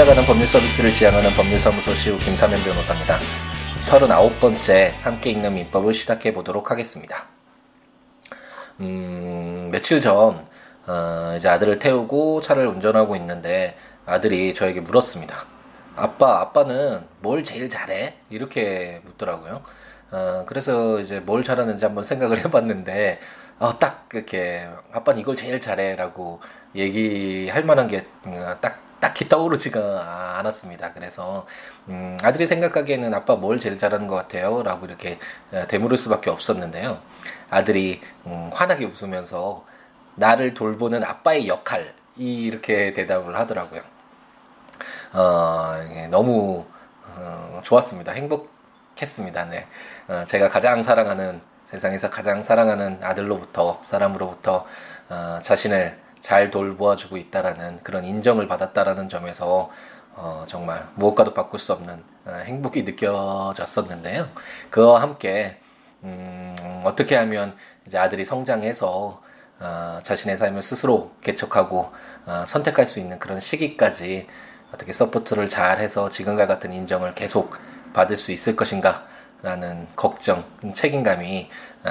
찾아가는 0.00 0.26
법률 0.26 0.46
서비스를 0.46 0.94
지향하는 0.94 1.28
법률사무소 1.32 1.92
시우 1.92 2.18
김사면 2.20 2.58
변호사입니다. 2.62 3.18
39번째 3.80 4.92
함께 5.02 5.28
읽는 5.28 5.52
민법을 5.52 5.92
시작해 5.92 6.32
보도록 6.32 6.70
하겠습니다. 6.70 7.26
음, 8.80 9.68
며칠 9.70 10.00
전 10.00 10.46
어, 10.86 11.34
이제 11.36 11.50
아들을 11.50 11.78
태우고 11.78 12.40
차를 12.40 12.66
운전하고 12.68 13.14
있는데 13.16 13.76
아들이 14.06 14.54
저에게 14.54 14.80
물었습니다. 14.80 15.44
아빠, 15.96 16.40
아빠는 16.40 17.04
뭘 17.20 17.44
제일 17.44 17.68
잘해? 17.68 18.14
이렇게 18.30 19.02
묻더라고요. 19.04 19.62
어, 20.12 20.44
그래서 20.46 20.98
이제 21.00 21.20
뭘 21.20 21.44
잘하는지 21.44 21.84
한번 21.84 22.04
생각을 22.04 22.38
해봤는데, 22.46 23.20
어, 23.58 23.78
딱 23.78 24.08
이렇게, 24.14 24.66
아빠는 24.92 25.20
이걸 25.20 25.36
제일 25.36 25.60
잘해 25.60 25.96
라고 25.96 26.40
얘기할 26.74 27.64
만한 27.64 27.86
게 27.86 28.06
어, 28.24 28.56
딱, 28.62 28.89
딱히 29.00 29.28
떠오르지가 29.28 30.38
않았습니다. 30.38 30.92
그래서, 30.92 31.46
음, 31.88 32.16
아들이 32.22 32.46
생각하기에는 32.46 33.14
아빠 33.14 33.34
뭘 33.36 33.58
제일 33.58 33.78
잘하는 33.78 34.06
것 34.06 34.14
같아요? 34.14 34.62
라고 34.62 34.86
이렇게 34.86 35.18
어, 35.52 35.64
되물을 35.66 35.96
수밖에 35.96 36.30
없었는데요. 36.30 37.00
아들이, 37.50 38.00
음, 38.26 38.50
환하게 38.52 38.84
웃으면서, 38.84 39.64
나를 40.16 40.54
돌보는 40.54 41.02
아빠의 41.02 41.48
역할, 41.48 41.94
이렇게 42.16 42.92
대답을 42.92 43.36
하더라고요. 43.36 43.80
어, 45.12 45.74
너무 46.10 46.66
어, 47.16 47.60
좋았습니다. 47.64 48.12
행복했습니다. 48.12 49.44
네. 49.46 49.66
어, 50.08 50.24
제가 50.26 50.48
가장 50.48 50.82
사랑하는 50.82 51.40
세상에서 51.64 52.10
가장 52.10 52.42
사랑하는 52.42 52.98
아들로부터 53.02 53.78
사람으로부터 53.82 54.66
어, 55.08 55.38
자신을 55.42 55.98
잘 56.20 56.50
돌보아주고 56.50 57.16
있다라는 57.16 57.80
그런 57.82 58.04
인정을 58.04 58.48
받았다라는 58.48 59.08
점에서 59.08 59.70
어, 60.14 60.44
정말 60.46 60.88
무엇과도 60.96 61.34
바꿀 61.34 61.58
수 61.58 61.72
없는 61.72 62.02
어, 62.26 62.32
행복이 62.44 62.82
느껴졌었는데요. 62.82 64.28
그와 64.70 65.00
함께 65.00 65.58
음, 66.02 66.54
어떻게 66.84 67.16
하면 67.16 67.56
이제 67.86 67.98
아들이 67.98 68.24
성장해서 68.24 69.22
어, 69.60 69.98
자신의 70.02 70.36
삶을 70.36 70.62
스스로 70.62 71.12
개척하고 71.20 71.92
어, 72.26 72.44
선택할 72.46 72.86
수 72.86 72.98
있는 72.98 73.18
그런 73.18 73.40
시기까지 73.40 74.26
어떻게 74.72 74.92
support를 74.92 75.48
잘 75.48 75.78
해서 75.78 76.08
지금과 76.08 76.46
같은 76.46 76.72
인정을 76.72 77.12
계속 77.12 77.56
받을 77.92 78.16
수 78.16 78.32
있을 78.32 78.56
것인가 78.56 79.06
라는 79.42 79.88
걱정, 79.96 80.44
책임감이 80.72 81.50
어, 81.84 81.90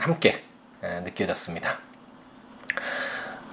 함께 0.00 0.44
어, 0.82 1.00
느껴졌습니다. 1.04 1.78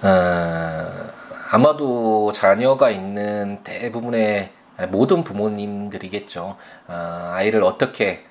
어, 0.02 1.12
아마도 1.50 2.32
자녀가 2.32 2.90
있는 2.90 3.62
대부분의 3.62 4.50
모든 4.88 5.22
부모님들이겠죠. 5.22 6.56
아이를 6.88 7.62
어떻게 7.62 8.24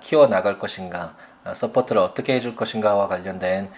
키워 0.00 0.26
나갈 0.26 0.58
것인가, 0.58 1.14
support를 1.54 2.02
어떻게 2.02 2.34
해줄 2.34 2.56
것인가와 2.56 3.06
관련된 3.06 3.70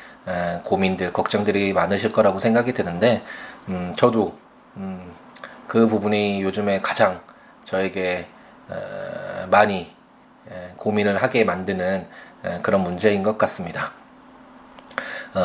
고민들, 0.65 1.13
걱정들이 1.13 1.75
많으실 1.75 2.13
거라고 2.13 2.39
생각이 2.39 2.73
드는데, 2.73 3.23
음, 3.69 3.93
저도 3.97 4.37
음, 4.79 5.13
그 5.67 5.87
부분이 5.87 6.43
요즘에 6.43 6.81
가장 6.81 7.21
저에게 7.65 8.27
많이 9.51 9.95
고민을 10.79 11.23
하게 11.23 11.45
만드는 11.45 12.07
그런 12.63 12.83
문제인 12.83 13.23
것 13.23 13.37
같습니다. 13.37 13.98
어, 15.35 15.41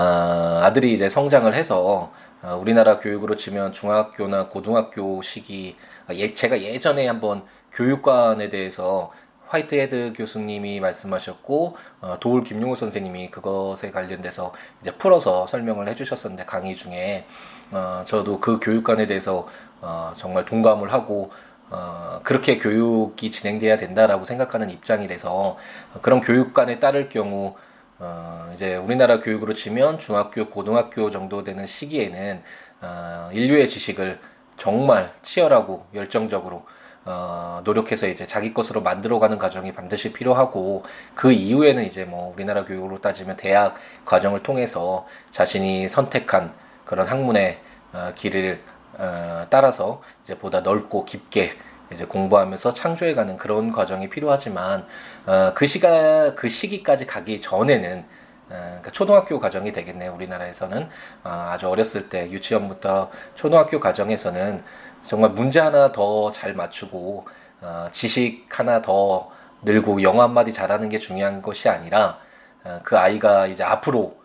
아들이 0.63 0.93
이제 0.93 1.09
성장을 1.09 1.53
해서 1.53 2.11
어, 2.41 2.57
우리나라 2.59 2.99
교육으로 2.99 3.35
치면 3.35 3.71
중학교나 3.71 4.47
고등학교 4.47 5.21
시기 5.21 5.75
아, 6.07 6.13
제가 6.13 6.61
예전에 6.61 7.07
한번 7.07 7.43
교육관에 7.71 8.49
대해서 8.49 9.11
화이트헤드 9.47 10.13
교수님이 10.15 10.79
말씀하셨고 10.79 11.75
어, 12.01 12.17
도울 12.19 12.43
김용호 12.43 12.75
선생님이 12.75 13.29
그것에 13.29 13.91
관련돼서 13.91 14.51
이제 14.81 14.91
풀어서 14.91 15.45
설명을 15.45 15.87
해주셨었는데 15.89 16.45
강의 16.45 16.75
중에. 16.75 17.25
어, 17.71 18.03
저도 18.05 18.39
그 18.39 18.59
교육관에 18.59 19.07
대해서 19.07 19.47
어, 19.81 20.13
정말 20.15 20.45
동감을 20.45 20.91
하고 20.91 21.31
어, 21.69 22.19
그렇게 22.23 22.57
교육이 22.57 23.31
진행돼야 23.31 23.77
된다라고 23.77 24.25
생각하는 24.25 24.69
입장이 24.69 25.07
돼서 25.07 25.57
그런 26.01 26.21
교육관에 26.21 26.79
따를 26.79 27.09
경우 27.09 27.55
어, 27.99 28.51
이제 28.53 28.75
우리나라 28.75 29.19
교육으로 29.19 29.53
치면 29.53 29.99
중학교, 29.99 30.49
고등학교 30.49 31.11
정도 31.11 31.43
되는 31.43 31.65
시기에는 31.65 32.41
어, 32.81 33.29
인류의 33.31 33.67
지식을 33.69 34.19
정말 34.57 35.11
치열하고 35.21 35.85
열정적으로 35.93 36.65
어, 37.05 37.61
노력해서 37.65 38.07
이제 38.07 38.25
자기 38.25 38.53
것으로 38.53 38.81
만들어가는 38.81 39.37
과정이 39.37 39.73
반드시 39.73 40.13
필요하고 40.13 40.83
그 41.15 41.31
이후에는 41.31 41.83
이제 41.83 42.05
뭐 42.05 42.31
우리나라 42.33 42.63
교육으로 42.63 43.01
따지면 43.01 43.35
대학 43.35 43.75
과정을 44.05 44.41
통해서 44.41 45.05
자신이 45.31 45.89
선택한 45.89 46.53
그런 46.85 47.07
학문의 47.07 47.59
어, 47.93 48.11
길을 48.15 48.61
어, 48.97 49.45
따라서 49.49 50.01
이제 50.23 50.37
보다 50.37 50.61
넓고 50.61 51.05
깊게 51.05 51.51
이제 51.93 52.05
공부하면서 52.05 52.73
창조해가는 52.73 53.37
그런 53.37 53.71
과정이 53.71 54.09
필요하지만 54.09 54.85
어, 55.25 55.53
그 55.55 55.65
시가 55.67 56.35
그 56.35 56.49
시기까지 56.49 57.05
가기 57.05 57.39
전에는 57.39 57.99
어, 57.99 58.49
그러니까 58.49 58.91
초등학교 58.91 59.39
과정이 59.39 59.71
되겠네요. 59.71 60.13
우리나라에서는 60.13 60.89
어, 61.23 61.47
아주 61.51 61.69
어렸을 61.69 62.09
때 62.09 62.29
유치원부터 62.31 63.09
초등학교 63.35 63.79
과정에서는 63.79 64.61
정말 65.03 65.31
문제 65.31 65.59
하나 65.59 65.91
더 65.91 66.31
잘 66.33 66.53
맞추고 66.53 67.25
어, 67.61 67.87
지식 67.91 68.47
하나 68.59 68.81
더 68.81 69.29
늘고 69.63 70.03
영어 70.03 70.23
한마디 70.23 70.51
잘하는 70.51 70.89
게 70.89 70.99
중요한 70.99 71.41
것이 71.41 71.69
아니라 71.69 72.19
어, 72.65 72.79
그 72.83 72.97
아이가 72.97 73.47
이제 73.47 73.63
앞으로 73.63 74.17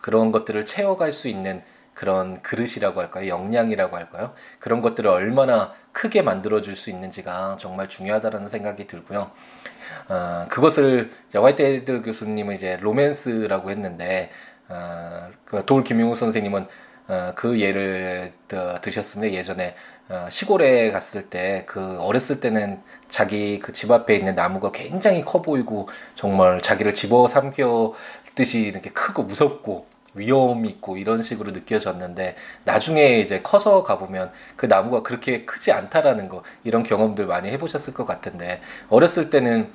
그런 0.00 0.32
것들을 0.32 0.64
채워갈 0.64 1.12
수 1.12 1.28
있는 1.28 1.62
그런 1.94 2.40
그릇이라고 2.42 3.00
할까요? 3.00 3.28
역량이라고 3.28 3.96
할까요? 3.96 4.32
그런 4.58 4.80
것들을 4.80 5.08
얼마나 5.10 5.72
크게 5.92 6.22
만들어줄 6.22 6.76
수 6.76 6.90
있는지가 6.90 7.56
정말 7.58 7.88
중요하다는 7.88 8.46
생각이 8.48 8.86
들고요. 8.86 9.30
어, 10.08 10.46
그것을 10.48 11.10
화이트헤드 11.34 12.02
교수님은 12.02 12.54
이제 12.54 12.78
로맨스라고 12.80 13.70
했는데 13.70 14.30
어, 14.68 15.28
그돌 15.44 15.84
김용우 15.84 16.14
선생님은 16.16 16.66
어, 17.08 17.32
그 17.34 17.60
예를 17.60 18.32
드셨습니다. 18.80 19.34
예전에 19.34 19.74
어, 20.08 20.28
시골에 20.30 20.90
갔을 20.90 21.28
때 21.30 21.64
그 21.66 21.98
어렸을 22.00 22.40
때는 22.40 22.80
자기 23.08 23.58
그 23.58 23.72
집 23.72 23.90
앞에 23.90 24.14
있는 24.14 24.34
나무가 24.34 24.70
굉장히 24.72 25.24
커 25.24 25.42
보이고 25.42 25.88
정말 26.14 26.60
자기를 26.62 26.94
집어삼켜 26.94 27.92
듯이 28.34 28.60
이렇게 28.62 28.90
크고 28.90 29.24
무섭고 29.24 29.86
위험 30.14 30.66
있고 30.66 30.96
이런 30.96 31.22
식으로 31.22 31.52
느껴졌는데 31.52 32.36
나중에 32.64 33.18
이제 33.18 33.40
커서 33.42 33.82
가보면 33.82 34.32
그 34.56 34.66
나무가 34.66 35.02
그렇게 35.02 35.44
크지 35.44 35.72
않다라는 35.72 36.28
거 36.28 36.42
이런 36.64 36.82
경험들 36.82 37.26
많이 37.26 37.48
해보셨을 37.50 37.94
것 37.94 38.04
같은데 38.04 38.60
어렸을 38.88 39.30
때는 39.30 39.72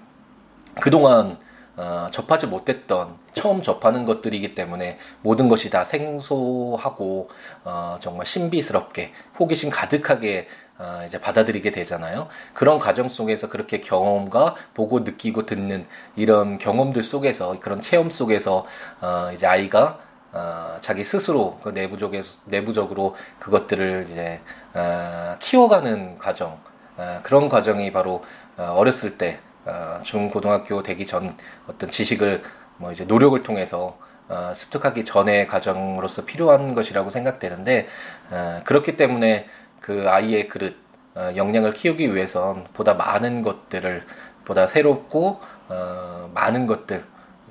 그동안 0.80 1.38
어, 1.76 2.08
접하지 2.12 2.48
못했던 2.48 3.16
처음 3.34 3.62
접하는 3.62 4.04
것들이기 4.04 4.56
때문에 4.56 4.98
모든 5.22 5.48
것이 5.48 5.70
다 5.70 5.84
생소하고 5.84 7.30
어, 7.64 7.98
정말 8.00 8.26
신비스럽게 8.26 9.14
호기심 9.40 9.70
가득하게 9.70 10.48
어, 10.80 11.04
이제 11.06 11.20
받아들이게 11.20 11.72
되잖아요. 11.72 12.30
그런 12.54 12.80
과정 12.80 13.08
속에서 13.08 13.50
그렇게 13.50 13.80
경험과 13.80 14.56
보고 14.74 15.02
느끼고 15.02 15.46
듣는 15.46 15.86
이런 16.16 16.58
경험들 16.58 17.04
속에서 17.04 17.60
그런 17.60 17.80
체험 17.80 18.10
속에서 18.10 18.66
어, 19.00 19.30
이제 19.32 19.46
아이가 19.46 20.00
어, 20.38 20.78
자기 20.82 21.04
스스로 21.04 21.58
그 21.64 21.70
내부적에서 21.70 22.42
내부적으로 22.46 23.16
그것들을 23.40 24.06
이제 24.08 24.40
어, 24.76 25.36
키워가는 25.40 26.20
과정 26.20 26.60
어, 26.96 27.20
그런 27.24 27.50
과정이 27.50 27.92
바로 27.92 28.24
어, 28.56 28.74
어렸을 28.76 29.18
때 29.18 29.40
어, 29.66 30.00
중고등학교 30.04 30.84
되기 30.84 31.08
전 31.08 31.36
어떤 31.68 31.90
지식을 31.90 32.44
뭐 32.78 32.92
이제 32.92 33.04
노력을 33.04 33.42
통해서 33.42 33.98
어, 34.30 34.54
습득하기 34.56 35.06
전의 35.06 35.48
과정으로서 35.48 36.26
필요한 36.26 36.76
것이라고 36.76 37.10
생각되는데 37.10 37.88
어, 38.30 38.62
그렇기 38.64 38.96
때문에 38.96 39.48
그 39.80 40.08
아이의 40.08 40.50
그릇 40.50 40.78
어, 41.16 41.32
역량을 41.36 41.72
키우기 41.72 42.14
위해선 42.14 42.68
보다 42.74 42.94
많은 42.94 43.42
것들을 43.42 44.04
보다 44.46 44.68
새롭고 44.68 45.40
어, 45.70 46.30
많은 46.36 46.68
것들 46.68 47.04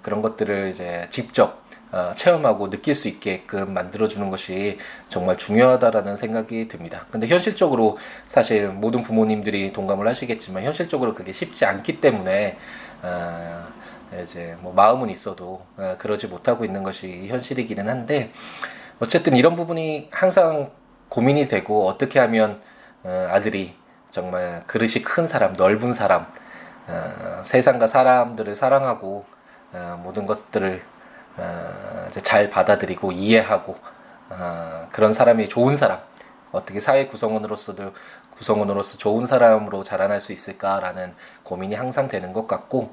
그런 0.02 0.22
것들을 0.22 0.68
이제 0.68 1.08
직접 1.10 1.48
어, 1.50 1.75
체험하고 2.16 2.68
느낄 2.68 2.94
수 2.94 3.08
있게끔 3.08 3.72
만들어주는 3.72 4.28
것이 4.28 4.78
정말 5.08 5.36
중요하다라는 5.36 6.16
생각이 6.16 6.68
듭니다. 6.68 7.06
근데 7.10 7.26
현실적으로 7.26 7.96
사실 8.24 8.68
모든 8.68 9.02
부모님들이 9.02 9.72
동감을 9.72 10.06
하시겠지만 10.06 10.64
현실적으로 10.64 11.14
그게 11.14 11.32
쉽지 11.32 11.64
않기 11.64 12.00
때문에 12.00 12.58
어, 13.02 13.66
이제 14.22 14.56
뭐 14.60 14.72
마음은 14.72 15.10
있어도 15.10 15.64
어, 15.76 15.96
그러지 15.98 16.26
못하고 16.26 16.64
있는 16.64 16.82
것이 16.82 17.26
현실이기는 17.28 17.88
한데 17.88 18.32
어쨌든 18.98 19.36
이런 19.36 19.54
부분이 19.56 20.08
항상 20.10 20.70
고민이 21.08 21.48
되고 21.48 21.86
어떻게 21.86 22.18
하면 22.18 22.60
어, 23.04 23.28
아들이 23.30 23.74
정말 24.10 24.62
그릇이 24.66 25.02
큰 25.04 25.26
사람, 25.26 25.52
넓은 25.52 25.92
사람, 25.92 26.26
어, 26.88 27.42
세상과 27.44 27.86
사람들을 27.86 28.56
사랑하고 28.56 29.24
어, 29.72 30.00
모든 30.02 30.26
것들을 30.26 30.80
어, 30.80 30.95
잘 32.22 32.50
받아들이고 32.50 33.12
이해하고 33.12 33.76
어, 34.30 34.88
그런 34.90 35.12
사람이 35.12 35.48
좋은 35.48 35.76
사람, 35.76 36.00
어떻게 36.52 36.80
사회 36.80 37.06
구성원으로서도 37.06 37.92
구성원으로서 38.30 38.98
좋은 38.98 39.26
사람으로 39.26 39.84
자라날 39.84 40.20
수 40.20 40.32
있을까라는 40.32 41.14
고민이 41.42 41.74
항상 41.74 42.08
되는 42.08 42.32
것 42.32 42.46
같고 42.46 42.92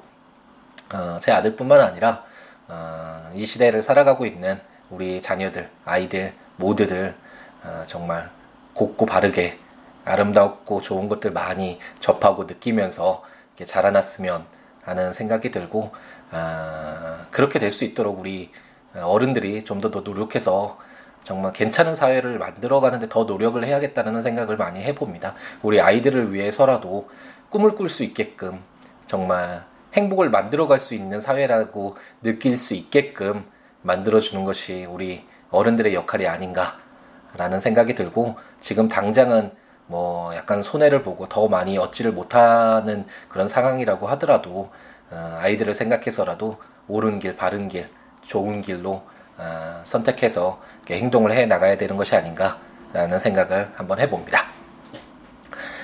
어, 0.92 1.18
제 1.20 1.32
아들뿐만 1.32 1.80
아니라 1.80 2.24
어, 2.68 3.30
이 3.34 3.44
시대를 3.46 3.82
살아가고 3.82 4.26
있는 4.26 4.60
우리 4.90 5.20
자녀들, 5.20 5.70
아이들 5.84 6.34
모두들 6.56 7.16
어, 7.64 7.82
정말 7.86 8.30
곱고 8.74 9.06
바르게 9.06 9.58
아름답고 10.04 10.82
좋은 10.82 11.08
것들 11.08 11.32
많이 11.32 11.78
접하고 11.98 12.44
느끼면서 12.44 13.22
이렇게 13.50 13.64
자라났으면 13.64 14.46
하는 14.82 15.12
생각이 15.12 15.50
들고 15.50 15.92
어, 16.34 17.26
그렇게 17.30 17.58
될 17.58 17.70
수 17.70 17.84
있도록 17.84 18.18
우리 18.18 18.50
어른들이 18.94 19.64
좀더 19.64 19.88
노력해서 19.88 20.78
정말 21.24 21.52
괜찮은 21.52 21.94
사회를 21.94 22.38
만들어가는데 22.38 23.08
더 23.08 23.24
노력을 23.24 23.62
해야겠다는 23.64 24.20
생각을 24.20 24.56
많이 24.56 24.82
해봅니다. 24.82 25.34
우리 25.62 25.80
아이들을 25.80 26.32
위해서라도 26.32 27.08
꿈을 27.48 27.74
꿀 27.74 27.88
수 27.88 28.04
있게끔 28.04 28.60
정말 29.06 29.64
행복을 29.94 30.28
만들어갈 30.30 30.78
수 30.78 30.94
있는 30.94 31.20
사회라고 31.20 31.96
느낄 32.22 32.56
수 32.58 32.74
있게끔 32.74 33.44
만들어주는 33.82 34.44
것이 34.44 34.84
우리 34.84 35.24
어른들의 35.50 35.94
역할이 35.94 36.26
아닌가라는 36.26 37.60
생각이 37.60 37.94
들고 37.94 38.36
지금 38.60 38.88
당장은 38.88 39.52
뭐 39.86 40.34
약간 40.34 40.62
손해를 40.62 41.02
보고 41.02 41.26
더 41.26 41.48
많이 41.48 41.78
얻지를 41.78 42.12
못하는 42.12 43.06
그런 43.28 43.48
상황이라고 43.48 44.06
하더라도 44.08 44.70
어, 44.70 44.70
아이들을 45.16 45.74
생각해서라도 45.74 46.58
옳은 46.88 47.18
길, 47.18 47.36
바른 47.36 47.68
길, 47.68 47.88
좋은 48.22 48.62
길로 48.62 49.02
어, 49.36 49.80
선택해서 49.84 50.60
행동을 50.88 51.32
해 51.32 51.46
나가야 51.46 51.76
되는 51.76 51.96
것이 51.96 52.14
아닌가라는 52.14 53.18
생각을 53.18 53.72
한번 53.74 54.00
해봅니다. 54.00 54.46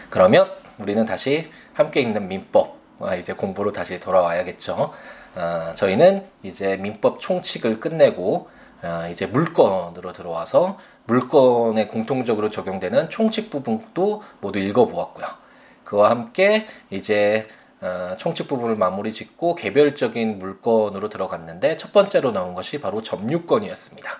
그러면 0.09 0.50
우리는 0.79 1.05
다시 1.05 1.50
함께 1.73 2.00
읽는 2.00 2.29
민법 2.29 2.77
어, 2.99 3.15
이제 3.15 3.32
공부로 3.32 3.73
다시 3.73 3.99
돌아와야겠죠. 3.99 4.93
어, 5.37 5.73
저희는 5.75 6.27
이제 6.43 6.77
민법 6.77 7.21
총칙을 7.21 7.81
끝내고 7.81 8.49
어, 8.82 9.09
이제 9.11 9.27
물건으로 9.27 10.12
들어와서 10.12 10.79
물건에 11.05 11.87
공통적으로 11.87 12.50
적용되는 12.50 13.11
총칙 13.11 13.50
부분도 13.50 14.23
모두 14.41 14.59
읽어보았고요. 14.59 15.27
그와 15.85 16.11
함께 16.11 16.67
이제 16.91 17.49
어, 17.81 18.17
총칙 18.19 18.47
부분을 18.49 18.77
마무리 18.77 19.12
짓고 19.12 19.55
개별적인 19.55 20.38
물건으로 20.38 21.09
들어갔는데 21.09 21.77
첫 21.77 21.93
번째로 21.93 22.32
나온 22.32 22.55
것이 22.55 22.81
바로 22.81 23.03
점유권이었습니다. 23.03 24.11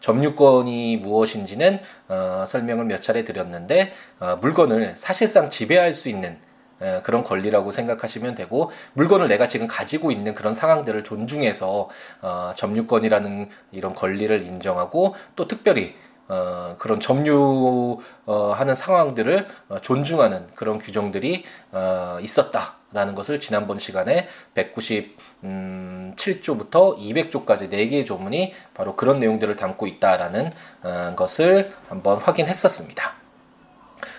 점유권이 0.00 0.96
무엇인지는 0.96 1.78
어, 2.08 2.44
설명을 2.46 2.86
몇 2.86 3.00
차례 3.02 3.22
드렸는데 3.24 3.92
어, 4.18 4.38
물건을 4.40 4.94
사실상 4.96 5.48
지배할 5.48 5.94
수 5.94 6.08
있는 6.08 6.38
에, 6.80 7.00
그런 7.02 7.22
권리라고 7.22 7.70
생각하시면 7.70 8.34
되고 8.34 8.70
물건을 8.94 9.28
내가 9.28 9.46
지금 9.46 9.66
가지고 9.68 10.10
있는 10.10 10.34
그런 10.34 10.54
상황들을 10.54 11.04
존중해서 11.04 11.88
어, 12.22 12.52
점유권이라는 12.56 13.48
이런 13.70 13.94
권리를 13.94 14.42
인정하고 14.42 15.14
또 15.36 15.46
특별히 15.46 15.94
어, 16.28 16.76
그런 16.78 16.98
점유하는 16.98 18.74
상황들을 18.74 19.46
어, 19.68 19.78
존중하는 19.80 20.48
그런 20.54 20.78
규정들이 20.78 21.44
어, 21.72 22.18
있었다 22.20 22.81
라는 22.92 23.14
것을 23.14 23.40
지난번 23.40 23.78
시간에 23.78 24.28
197조부터 24.54 26.98
200조까지 26.98 27.70
4개의 27.70 28.04
조문이 28.06 28.54
바로 28.74 28.96
그런 28.96 29.18
내용들을 29.18 29.56
담고 29.56 29.86
있다라는 29.86 30.50
어, 30.82 31.14
것을 31.16 31.72
한번 31.88 32.18
확인했었습니다. 32.18 33.14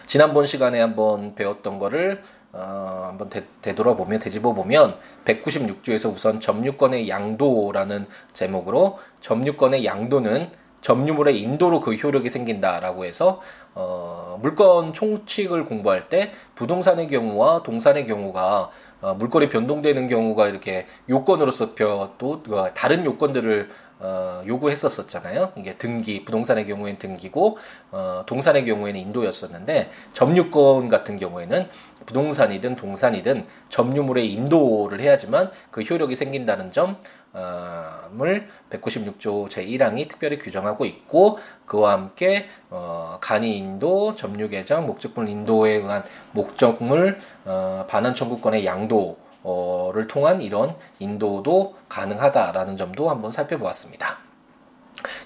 지난번 0.05 0.45
시간에 0.45 0.79
한번 0.79 1.35
배웠던 1.35 1.79
거를 1.79 2.23
어, 2.51 3.05
한번 3.07 3.29
되, 3.29 3.45
되돌아보면 3.61 4.19
되짚어 4.19 4.53
보면 4.53 4.97
196조에서 5.25 6.13
우선 6.13 6.39
점유권의 6.39 7.09
양도라는 7.09 8.05
제목으로 8.33 8.99
점유권의 9.21 9.85
양도는 9.85 10.51
점유물의 10.83 11.41
인도로 11.41 11.81
그 11.81 11.95
효력이 11.95 12.29
생긴다라고 12.29 13.05
해서 13.05 13.41
어, 13.73 14.37
물건 14.41 14.93
총칙을 14.93 15.65
공부할 15.65 16.09
때 16.09 16.31
부동산의 16.53 17.07
경우와 17.07 17.63
동산의 17.63 18.05
경우가 18.05 18.69
어, 19.01 19.13
물건이 19.15 19.49
변동되는 19.49 20.07
경우가 20.07 20.47
이렇게 20.47 20.85
요건으로서 21.09 21.73
또 21.75 22.43
어, 22.49 22.73
다른 22.73 23.03
요건들을 23.05 23.69
어, 23.99 24.43
요구했었었잖아요. 24.45 25.53
이게 25.55 25.77
등기, 25.77 26.25
부동산의 26.25 26.67
경우에는 26.67 26.99
등기고, 26.99 27.57
어, 27.91 28.23
동산의 28.25 28.65
경우에는 28.65 28.99
인도였었는데, 28.99 29.91
점유권 30.11 30.89
같은 30.89 31.17
경우에는 31.17 31.69
부동산이든 32.05 32.75
동산이든 32.75 33.45
점유물의 33.69 34.29
인도를 34.33 34.99
해야지만 34.99 35.51
그 35.71 35.83
효력이 35.83 36.17
생긴다는 36.17 36.73
점, 36.73 36.97
을 37.35 38.47
196조 38.69 39.49
제1항이 39.49 40.07
특별히 40.07 40.37
규정하고 40.37 40.85
있고 40.85 41.39
그와 41.65 41.93
함께 41.93 42.47
어, 42.69 43.17
간이 43.21 43.57
인도, 43.57 44.15
점유 44.15 44.49
개정, 44.49 44.85
목적물 44.85 45.29
인도에 45.29 45.73
의한 45.73 46.03
목적물 46.31 47.19
어, 47.45 47.85
반환 47.89 48.13
청구권의 48.13 48.65
양도 48.65 49.17
를 49.45 50.07
통한 50.07 50.41
이런 50.41 50.73
인도도 50.99 51.75
가능하다라는 51.89 52.77
점도 52.77 53.09
한번 53.09 53.29
살펴보았습니다. 53.29 54.19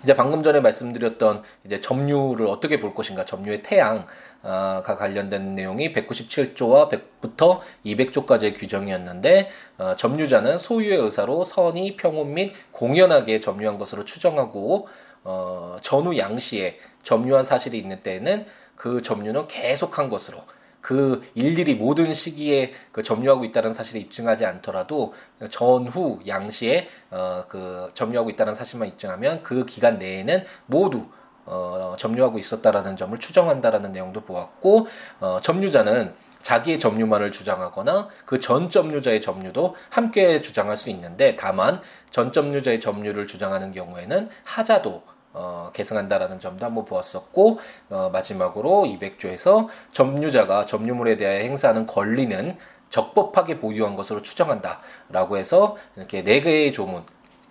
이제 0.04 0.16
방금 0.16 0.44
전에 0.44 0.60
말씀드렸던 0.60 1.44
이제 1.66 1.82
점유를 1.82 2.48
어떻게 2.48 2.80
볼 2.80 2.94
것인가, 2.94 3.26
점유의 3.26 3.62
태양과 3.62 4.82
관련된 4.84 5.56
내용이 5.56 5.94
197조와 5.94 6.90
100부터 6.90 7.60
200조까지의 7.86 8.56
규정이었는데 8.56 9.50
어, 9.78 9.96
점유자는 9.98 10.60
소유의 10.60 11.00
의사로 11.00 11.44
선의, 11.44 11.96
평온 11.98 12.34
및 12.34 12.54
공연하게 12.72 13.42
점유한 13.42 13.78
것으로 13.78 14.06
추정하고 14.06 14.88
어, 15.24 15.78
전후 15.82 16.18
양시에 16.18 16.80
점유한 17.04 17.44
사실이 17.44 17.78
있는 17.78 18.02
때에는 18.02 18.46
그 18.76 19.02
점유는 19.02 19.48
계속한 19.48 20.10
것으로 20.10 20.40
그 20.88 21.22
일일이 21.36 21.76
모든 21.76 22.14
시기에 22.14 22.72
그 22.94 23.04
점유하고 23.04 23.44
있다는 23.44 23.74
사실을 23.74 24.00
입증하지 24.00 24.46
않더라도 24.46 25.14
전후 25.50 26.22
양시에 26.26 26.88
어, 27.12 27.44
그 27.50 27.92
점유하고 27.94 28.30
있다는 28.30 28.54
사실만 28.54 28.88
입증하면 28.88 29.44
그 29.44 29.66
기간 29.66 30.00
내에는 30.00 30.46
모두 30.66 31.08
어, 31.46 31.98
점유하고 32.00 32.40
있었다라는 32.40 32.96
점을 32.96 33.18
추정한다라는 33.18 33.92
내용도 33.92 34.22
보았고 34.22 34.88
어, 35.20 35.40
점유자는 35.42 36.14
자기의 36.42 36.80
점유만을 36.80 37.34
주장하거나 37.34 38.08
그 38.26 38.40
전 38.40 38.70
점유자의 38.70 39.20
점유도 39.20 39.76
함께 39.90 40.40
주장할 40.40 40.78
수 40.78 40.90
있는데 40.92 41.36
다만 41.36 41.82
전 42.12 42.32
점유자의 42.32 42.80
점유를 42.80 43.28
주장하는 43.28 43.74
경우에는 43.74 44.30
하자도 44.46 45.04
어, 45.38 45.70
계승한다라는 45.74 46.40
점도 46.40 46.66
한번 46.66 46.86
보았었고 46.86 47.60
어, 47.90 48.10
마지막으로 48.12 48.86
200조에서 48.86 49.68
점유자가 49.92 50.66
점유물에 50.66 51.16
대하여 51.18 51.40
행사하는 51.42 51.86
권리는 51.86 52.58
적법하게 52.90 53.60
보유한 53.60 53.96
것으로 53.96 54.22
추정한다라고 54.22 55.38
해서 55.38 55.78
이렇게 55.96 56.24
네 56.24 56.42
개의 56.42 56.74
조문 56.74 57.04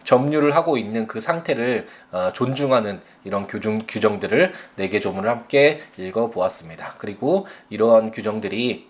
점유를 0.03 0.55
하고 0.55 0.79
있는 0.79 1.07
그 1.07 1.21
상태를 1.21 1.87
어, 2.13 2.33
존중하는 2.33 3.01
이런 3.25 3.47
규정, 3.47 3.81
규정들을 3.87 4.53
네 4.77 4.89
개 4.89 5.01
조문을 5.01 5.29
함께 5.29 5.81
읽어 5.97 6.31
보았습니다. 6.31 6.95
그리고 6.99 7.47
이러한 7.71 8.13
규정들이 8.13 8.89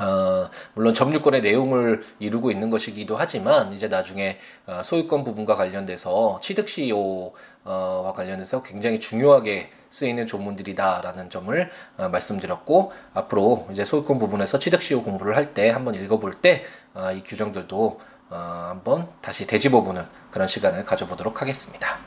어, 0.00 0.50
물론 0.74 0.94
점유권의 0.94 1.40
내용을 1.40 2.02
이루고 2.18 2.50
있는 2.50 2.70
것이기도 2.70 3.16
하지만 3.16 3.72
이제 3.72 3.88
나중에 3.88 4.38
어, 4.66 4.82
소유권 4.84 5.24
부분과 5.24 5.54
관련돼서 5.54 6.40
취득 6.42 6.68
시효와 6.68 8.12
관련해서 8.14 8.62
굉장히 8.62 9.00
중요하게 9.00 9.70
쓰이는 9.90 10.26
조문들이다라는 10.26 11.30
점을 11.30 11.70
어, 11.98 12.08
말씀드렸고 12.08 12.92
앞으로 13.14 13.68
이제 13.70 13.84
소유권 13.84 14.18
부분에서 14.18 14.58
취득 14.58 14.82
시효 14.82 15.02
공부를 15.04 15.36
할 15.36 15.54
때 15.54 15.70
한번 15.70 15.94
읽어볼 15.94 16.34
때이 16.34 16.60
어, 16.94 17.12
규정들도 17.24 18.00
어, 18.30 18.66
한번 18.70 19.08
다시 19.20 19.46
되짚어보는 19.46 20.04
그런 20.32 20.48
시간을 20.48 20.84
가져보도록 20.84 21.40
하겠습니다. 21.42 21.98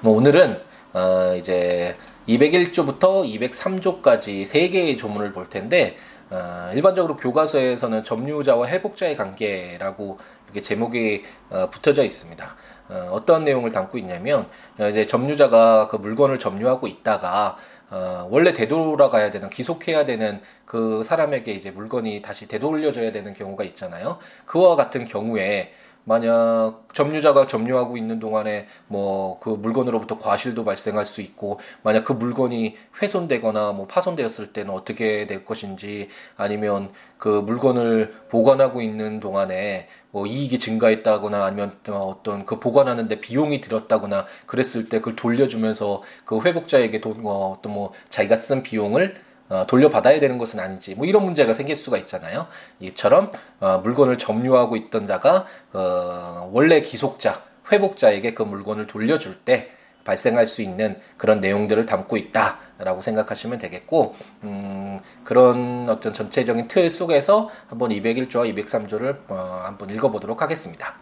뭐 0.00 0.16
오늘은 0.16 0.60
어, 0.94 1.34
이제 1.36 1.94
201조부터 2.26 3.24
203조까지 3.40 4.44
세 4.44 4.68
개의 4.68 4.96
조문을 4.96 5.32
볼 5.32 5.48
텐데 5.48 5.96
어, 6.30 6.70
일반적으로 6.74 7.16
교과서에서는 7.16 8.02
점유자와 8.04 8.66
회복자의 8.66 9.16
관계라고 9.16 10.18
이렇게 10.46 10.60
제목이 10.60 11.24
어, 11.50 11.70
붙어져 11.70 12.04
있습니다. 12.04 12.56
어, 12.88 13.08
어떤 13.12 13.44
내용을 13.44 13.70
담고 13.70 13.98
있냐면 13.98 14.48
어, 14.78 14.88
이제 14.88 15.06
점유자가 15.06 15.88
그 15.88 15.96
물건을 15.96 16.38
점유하고 16.38 16.86
있다가 16.86 17.56
어, 17.90 18.26
원래 18.30 18.52
되돌아가야 18.52 19.30
되는 19.30 19.48
기속해야 19.48 20.04
되는 20.04 20.40
그 20.64 21.04
사람에게 21.04 21.52
이제 21.52 21.70
물건이 21.70 22.22
다시 22.22 22.48
되돌려져야 22.48 23.12
되는 23.12 23.32
경우가 23.32 23.62
있잖아요. 23.64 24.18
그와 24.44 24.74
같은 24.74 25.04
경우에 25.04 25.72
만약 26.06 26.86
점유자가 26.94 27.46
점유하고 27.46 27.98
있는 27.98 28.20
동안에 28.20 28.66
뭐 28.88 29.26
그 29.40 29.50
물건으로부터 29.50 30.18
과실도 30.18 30.64
발생할 30.64 31.04
수 31.04 31.20
있고 31.20 31.60
만약 31.82 32.04
그 32.04 32.12
물건이 32.12 32.76
훼손되거나 33.00 33.72
뭐 33.72 33.86
파손되었을 33.86 34.52
때는 34.52 34.72
어떻게 34.72 35.26
될 35.26 35.44
것인지 35.44 36.08
아니면 36.36 36.90
그 37.18 37.28
물건을 37.28 38.14
보관하고 38.28 38.82
있는 38.82 39.20
동안에 39.20 39.88
뭐 40.10 40.26
이익이 40.26 40.58
증가했다거나 40.58 41.44
아니면 41.44 41.76
어떤 41.90 42.46
그 42.46 42.58
보관하는데 42.58 43.20
비용이 43.20 43.60
들었다거나 43.60 44.26
그랬을 44.46 44.88
때 44.88 44.98
그걸 44.98 45.16
돌려주면서 45.16 46.02
그 46.24 46.40
회복자에게 46.42 47.00
도, 47.00 47.10
뭐 47.10 47.52
어떤 47.52 47.72
뭐 47.72 47.92
자기가 48.08 48.36
쓴 48.36 48.62
비용을 48.62 49.25
어, 49.48 49.64
돌려받아야 49.66 50.20
되는 50.20 50.38
것은 50.38 50.60
아닌지 50.60 50.94
뭐 50.94 51.06
이런 51.06 51.24
문제가 51.24 51.52
생길 51.52 51.76
수가 51.76 51.98
있잖아요. 51.98 52.46
이처럼 52.80 53.30
어, 53.60 53.78
물건을 53.78 54.18
점유하고 54.18 54.76
있던 54.76 55.06
자가 55.06 55.46
어, 55.72 56.50
원래 56.52 56.80
기속자 56.80 57.42
회복자에게 57.70 58.34
그 58.34 58.42
물건을 58.42 58.86
돌려줄 58.86 59.40
때 59.44 59.70
발생할 60.04 60.46
수 60.46 60.62
있는 60.62 61.00
그런 61.16 61.40
내용들을 61.40 61.84
담고 61.84 62.16
있다라고 62.16 63.00
생각하시면 63.00 63.58
되겠고 63.58 64.14
음, 64.44 65.00
그런 65.24 65.88
어떤 65.88 66.12
전체적인 66.12 66.68
틀 66.68 66.88
속에서 66.88 67.50
한번 67.66 67.90
201조와 67.90 68.54
203조를 68.54 69.30
어, 69.30 69.62
한번 69.64 69.90
읽어보도록 69.90 70.42
하겠습니다. 70.42 70.94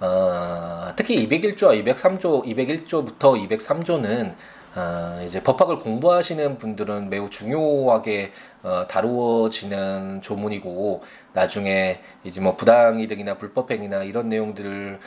어, 0.00 0.92
특히 0.96 1.26
201조와 1.28 1.84
203조, 1.84 2.44
201조부터 2.44 3.48
203조는 3.48 4.34
어, 4.76 5.20
이제 5.24 5.40
법학을 5.42 5.78
공부하시는 5.78 6.58
분들은 6.58 7.08
매우 7.08 7.30
중요하게 7.30 8.32
어, 8.62 8.86
다루어지는 8.88 10.20
조문이고 10.20 11.02
나중에 11.32 12.00
이제 12.24 12.40
뭐 12.40 12.56
부당이득이나 12.56 13.34
불법행위나 13.38 14.02
이런 14.02 14.28
내용들을 14.28 14.98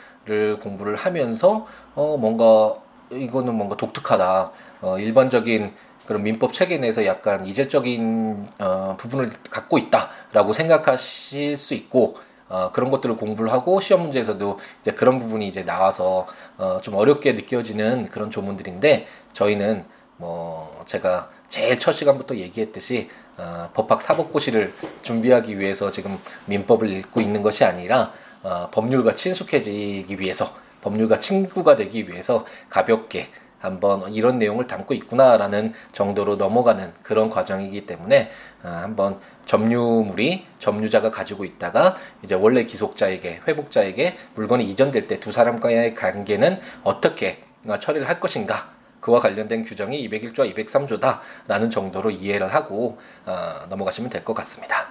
공부를 0.62 0.96
하면서 0.96 1.66
어 1.94 2.16
뭔가 2.18 2.74
이거는 3.10 3.54
뭔가 3.54 3.76
독특하다. 3.76 4.52
어 4.82 4.98
일반적인 4.98 5.74
그런 6.06 6.22
민법 6.22 6.52
체계 6.52 6.78
내에서 6.78 7.04
약간 7.04 7.44
이질적인 7.44 8.48
어 8.58 8.96
부분을 8.98 9.30
갖고 9.50 9.78
있다라고 9.78 10.52
생각하실 10.52 11.56
수 11.56 11.74
있고 11.74 12.16
어, 12.48 12.70
그런 12.72 12.90
것들을 12.90 13.16
공부를 13.16 13.52
하고 13.52 13.80
시험 13.80 14.02
문제에서도 14.02 14.58
이제 14.80 14.92
그런 14.92 15.18
부분이 15.18 15.46
이제 15.46 15.64
나와서 15.64 16.26
어, 16.56 16.78
좀 16.82 16.94
어렵게 16.94 17.32
느껴지는 17.32 18.08
그런 18.08 18.30
조문들인데 18.30 19.06
저희는 19.32 19.84
뭐 20.16 20.82
제가 20.84 21.30
제일 21.48 21.78
첫 21.78 21.92
시간부터 21.92 22.36
얘기했듯이 22.36 23.08
어, 23.36 23.70
법학 23.74 24.02
사법고시를 24.02 24.74
준비하기 25.02 25.58
위해서 25.58 25.90
지금 25.90 26.18
민법을 26.46 26.88
읽고 26.90 27.20
있는 27.20 27.42
것이 27.42 27.64
아니라 27.64 28.12
어, 28.42 28.68
법률과 28.70 29.12
친숙해지기 29.12 30.20
위해서 30.20 30.46
법률과 30.82 31.18
친구가 31.18 31.76
되기 31.76 32.08
위해서 32.08 32.44
가볍게 32.68 33.28
한번 33.58 34.12
이런 34.14 34.38
내용을 34.38 34.66
담고 34.66 34.94
있구나라는 34.94 35.72
정도로 35.92 36.36
넘어가는 36.36 36.92
그런 37.02 37.28
과정이기 37.28 37.86
때문에 37.86 38.30
어, 38.62 38.68
한번 38.68 39.18
점유물이 39.46 40.46
점유자가 40.58 41.10
가지고 41.10 41.44
있다가 41.44 41.96
이제 42.22 42.34
원래 42.34 42.64
기속자에게 42.64 43.42
회복자에게 43.48 44.16
물건이 44.34 44.64
이전될 44.64 45.06
때 45.06 45.18
두 45.20 45.32
사람과의 45.32 45.94
관계는 45.94 46.60
어떻게 46.84 47.42
어, 47.66 47.78
처리를 47.78 48.08
할 48.08 48.20
것인가 48.20 48.70
그와 49.00 49.20
관련된 49.20 49.62
규정이 49.64 50.08
201조와 50.08 50.54
203조다라는 50.54 51.70
정도로 51.70 52.10
이해를 52.10 52.52
하고 52.54 52.98
어, 53.26 53.66
넘어가시면 53.68 54.10
될 54.10 54.24
것 54.24 54.34
같습니다. 54.34 54.88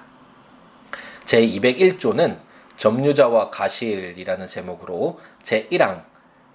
제 1.25 1.41
201조는 1.45 2.37
점유자와 2.77 3.49
가실이라는 3.49 4.47
제목으로 4.47 5.19
제 5.43 5.67
1항 5.71 6.03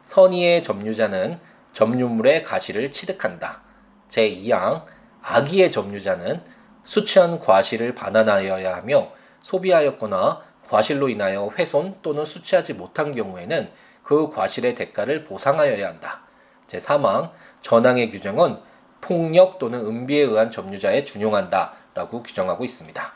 선의의 0.04 0.62
점유자는 0.62 1.38
점유물의 1.73 2.43
가실을 2.43 2.91
취득한다. 2.91 3.62
제 4.09 4.29
2항 4.31 4.85
악의의 5.23 5.71
점유자는 5.71 6.43
수취한 6.85 7.38
과실을 7.38 7.95
반환하여야 7.95 8.76
하며 8.76 9.11
소비하였거나 9.41 10.43
과실로 10.69 11.09
인하여 11.09 11.50
훼손 11.57 11.97
또는 12.02 12.25
수취하지 12.25 12.75
못한 12.75 13.14
경우에는 13.14 13.71
그 14.02 14.31
과실의 14.31 14.75
대가를 14.75 15.25
보상하여야 15.25 15.88
한다. 15.88 16.23
제 16.67 16.79
3항 16.79 17.31
전항의 17.62 18.11
규정은 18.11 18.59
폭력 19.00 19.59
또는 19.59 19.85
은비에 19.87 20.23
의한 20.23 20.50
점유자에 20.50 21.05
준용한다. 21.05 21.73
라고 21.95 22.23
규정하고 22.23 22.64
있습니다. 22.64 23.12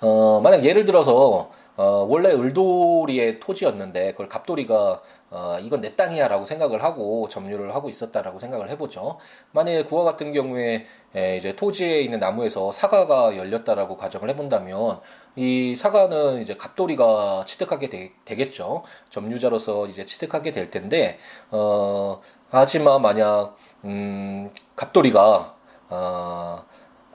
어, 0.00 0.40
만약 0.42 0.64
예를 0.64 0.84
들어서 0.84 1.50
어, 1.76 2.06
원래 2.08 2.30
을돌이의 2.30 3.40
토지였는데 3.40 4.12
그걸 4.12 4.28
갑돌이가 4.28 5.02
어, 5.30 5.58
이건 5.60 5.80
내 5.80 5.96
땅이야라고 5.96 6.44
생각을 6.44 6.82
하고 6.84 7.28
점유를 7.28 7.74
하고 7.74 7.88
있었다라고 7.88 8.38
생각을 8.38 8.70
해보죠. 8.70 9.18
만약에 9.52 9.84
그와 9.84 10.04
같은 10.04 10.32
경우에 10.32 10.86
에, 11.14 11.36
이제 11.36 11.56
토지에 11.56 12.00
있는 12.02 12.18
나무에서 12.18 12.70
사과가 12.70 13.36
열렸다라고 13.36 13.96
가정을 13.96 14.30
해본다면 14.30 15.00
이 15.34 15.74
사과는 15.74 16.40
이제 16.42 16.56
갑돌이가 16.56 17.44
취득하게 17.46 17.88
되, 17.88 18.12
겠죠 18.24 18.82
점유자로서 19.10 19.86
이제 19.88 20.06
취득하게 20.06 20.52
될 20.52 20.70
텐데 20.70 21.18
어, 21.50 22.20
하지만 22.50 23.02
만약 23.02 23.56
음, 23.84 24.50
갑돌이가 24.76 25.54
어, 25.88 26.64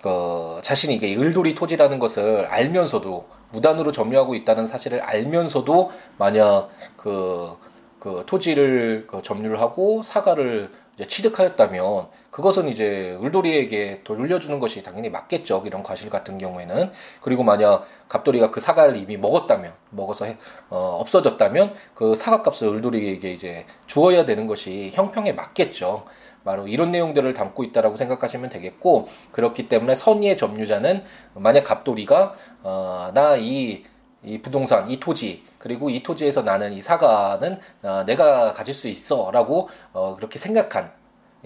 그 0.01 0.60
자신이 0.63 0.96
이게 0.96 1.15
을돌이 1.15 1.56
토지라는 1.56 2.00
것을 2.00 2.46
알면서도 2.48 3.27
무단으로 3.51 3.91
점유하고 3.91 4.36
있다는 4.36 4.65
사실을 4.65 5.01
알면서도 5.01 5.91
만약 6.18 6.70
그, 6.98 7.56
그 8.01 8.24
토지를 8.25 9.05
그 9.05 9.22
점유를 9.22 9.62
하고 9.62 10.01
사과를 10.01 10.72
이제 10.96 11.05
취득하였다면 11.05 12.08
그것은 12.31 12.67
이제 12.67 13.15
을돌이에게 13.22 14.01
돌려주는 14.03 14.58
것이 14.58 14.81
당연히 14.81 15.12
맞겠죠. 15.12 15.62
이런 15.67 15.84
과실 15.84 16.10
같은 16.10 16.39
경우에는. 16.39 16.91
그리고 17.22 17.43
만약 17.43 17.86
갑돌이가 18.10 18.50
그 18.50 18.60
사과를 18.60 18.98
이미 18.98 19.17
먹었다면, 19.17 19.74
먹어서 19.91 20.25
어, 20.72 20.98
없어졌다면 21.00 21.75
그 21.93 22.15
사과값을 22.15 22.70
을돌이에게 22.70 23.31
이제 23.34 23.65
주어야 23.86 24.25
되는 24.25 24.48
것이 24.48 24.89
형평에 24.93 25.34
맞겠죠. 25.34 26.05
바로 26.43 26.67
이런 26.67 26.89
내용들을 26.89 27.31
담고 27.36 27.63
있다라고 27.65 27.98
생각하시면 27.98 28.50
되겠고 28.50 29.10
그렇기 29.31 29.70
때문에 29.70 29.93
선의의 29.93 30.38
점유자는 30.38 31.03
만약 31.36 31.65
갑돌이가 31.65 32.34
어, 32.63 33.12
나이 33.13 33.84
이 34.24 34.41
부동산, 34.41 34.89
이 34.89 35.00
토지, 35.00 35.43
그리고 35.62 35.89
이 35.89 36.03
토지에서 36.03 36.41
나는 36.44 36.74
이 36.74 36.82
사과는 36.82 37.60
어, 37.84 38.03
내가 38.06 38.53
가질 38.53 38.74
수 38.74 38.88
있어라고 38.88 39.70
어, 39.94 40.15
그렇게 40.15 40.39
생각한 40.39 40.91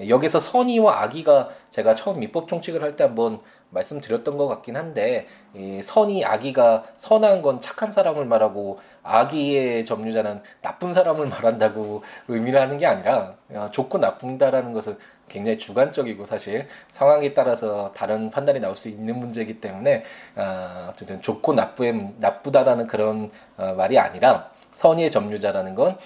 여기서 0.09 0.39
선의와 0.41 1.03
악의가 1.03 1.49
제가 1.69 1.95
처음 1.95 2.19
민법 2.19 2.47
총칙을 2.49 2.81
할 2.83 2.95
때 2.95 3.03
한번 3.05 3.39
말씀드렸던 3.69 4.37
것 4.37 4.47
같긴 4.47 4.77
한데 4.77 5.27
이 5.53 5.81
선의 5.81 6.23
악의가 6.23 6.83
선한 6.95 7.41
건 7.41 7.59
착한 7.61 7.91
사람을 7.91 8.25
말하고 8.25 8.79
악의의 9.03 9.85
점유자는 9.85 10.41
나쁜 10.61 10.93
사람을 10.93 11.27
말한다고 11.29 12.03
의미를 12.27 12.61
하는 12.61 12.77
게 12.77 12.85
아니라 12.85 13.35
어, 13.51 13.67
좋고 13.71 13.97
나쁜다라는 13.99 14.73
것은 14.73 14.97
굉장히 15.27 15.57
주관적이고 15.57 16.25
사실 16.25 16.67
상황에 16.89 17.33
따라서 17.33 17.91
다른 17.95 18.29
판단이 18.29 18.59
나올 18.59 18.75
수 18.75 18.89
있는 18.89 19.19
문제이기 19.19 19.59
때문에 19.59 20.03
어, 20.35 20.89
어쨌든 20.91 21.21
좋고 21.21 21.53
나쁘의 21.53 22.13
나쁘다라는 22.17 22.87
그런 22.87 23.31
어, 23.57 23.73
말이 23.73 23.97
아니라 23.97 24.51
선의의 24.73 25.11
점유자라는 25.11 25.75
건 25.75 25.97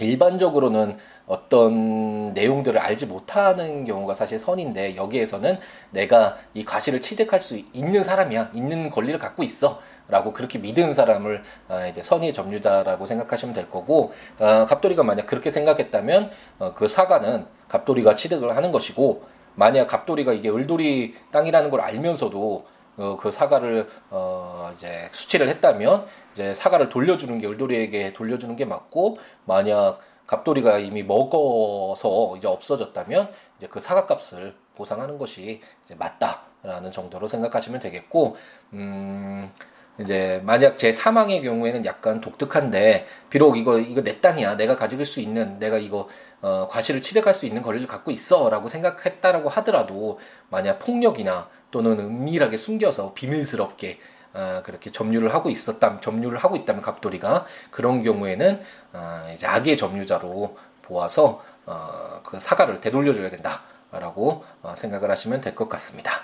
일반적으로는 0.00 0.96
어떤 1.26 2.32
내용들을 2.32 2.80
알지 2.80 3.06
못하는 3.06 3.84
경우가 3.84 4.14
사실 4.14 4.38
선인데 4.38 4.96
여기에서는 4.96 5.58
내가 5.90 6.38
이 6.54 6.64
과실을 6.64 7.00
취득할 7.00 7.38
수 7.38 7.60
있는 7.72 8.02
사람이야 8.02 8.50
있는 8.54 8.88
권리를 8.88 9.18
갖고 9.18 9.42
있어 9.42 9.80
라고 10.08 10.32
그렇게 10.32 10.58
믿은 10.58 10.94
사람을 10.94 11.42
어, 11.68 11.86
이제 11.88 12.02
선의 12.02 12.32
점유자라고 12.32 13.06
생각하시면 13.06 13.54
될 13.54 13.68
거고 13.68 14.12
어, 14.38 14.64
갑돌이가 14.66 15.02
만약 15.02 15.26
그렇게 15.26 15.50
생각했다면 15.50 16.30
어, 16.58 16.74
그 16.74 16.88
사과는 16.88 17.46
갑돌이가 17.68 18.14
취득을 18.14 18.56
하는 18.56 18.72
것이고 18.72 19.24
만약 19.54 19.86
갑돌이가 19.86 20.32
이게 20.32 20.48
을돌이 20.48 21.14
땅이라는 21.30 21.68
걸 21.70 21.80
알면서도 21.80 22.64
어, 22.98 23.16
그 23.16 23.30
사과를 23.30 23.88
어 24.10 24.72
이제 24.74 25.08
수치를 25.12 25.48
했다면 25.48 26.06
이제 26.32 26.52
사과를 26.52 26.88
돌려주는 26.88 27.38
게 27.38 27.46
을돌이에게 27.46 28.12
돌려주는 28.12 28.54
게 28.56 28.64
맞고 28.64 29.16
만약 29.44 29.98
갑돌이가 30.26 30.78
이미 30.78 31.02
먹어서 31.02 32.36
이제 32.36 32.48
없어졌다면 32.48 33.32
이제 33.56 33.66
그 33.68 33.80
사과값을 33.80 34.54
보상하는 34.76 35.16
것이 35.16 35.60
이제 35.84 35.94
맞다라는 35.94 36.92
정도로 36.92 37.26
생각하시면 37.26 37.80
되겠고 37.80 38.36
음 38.74 39.50
이제 40.00 40.40
만약 40.44 40.78
제 40.78 40.92
사망의 40.92 41.42
경우에는 41.42 41.84
약간 41.84 42.20
독특한데 42.20 43.06
비록 43.30 43.56
이거 43.56 43.78
이거 43.78 44.02
내 44.02 44.20
땅이야 44.20 44.56
내가 44.56 44.76
가질 44.76 45.04
수 45.04 45.20
있는 45.20 45.58
내가 45.58 45.78
이거 45.78 46.08
어, 46.40 46.68
과실을 46.68 47.02
취득할 47.02 47.34
수 47.34 47.46
있는 47.46 47.62
권리를 47.62 47.86
갖고 47.88 48.10
있어라고 48.12 48.68
생각했다라고 48.68 49.48
하더라도 49.48 50.20
만약 50.50 50.78
폭력이나 50.78 51.48
또는 51.70 51.98
은밀하게 51.98 52.56
숨겨서 52.56 53.12
비밀스럽게 53.14 53.98
어, 54.34 54.62
그렇게 54.64 54.90
점유를 54.90 55.34
하고 55.34 55.50
있었다 55.50 56.00
점유를 56.00 56.38
하고 56.38 56.54
있다면 56.56 56.82
갑돌이가 56.82 57.44
그런 57.70 58.02
경우에는 58.02 58.60
어, 58.92 59.30
이제 59.34 59.46
악의 59.46 59.76
점유자로 59.76 60.56
보아서 60.82 61.42
어, 61.66 62.20
그 62.24 62.38
사과를 62.38 62.80
되돌려줘야 62.80 63.30
된다라고 63.30 64.44
어, 64.62 64.74
생각을 64.76 65.10
하시면 65.10 65.40
될 65.40 65.54
것 65.56 65.68
같습니다. 65.68 66.22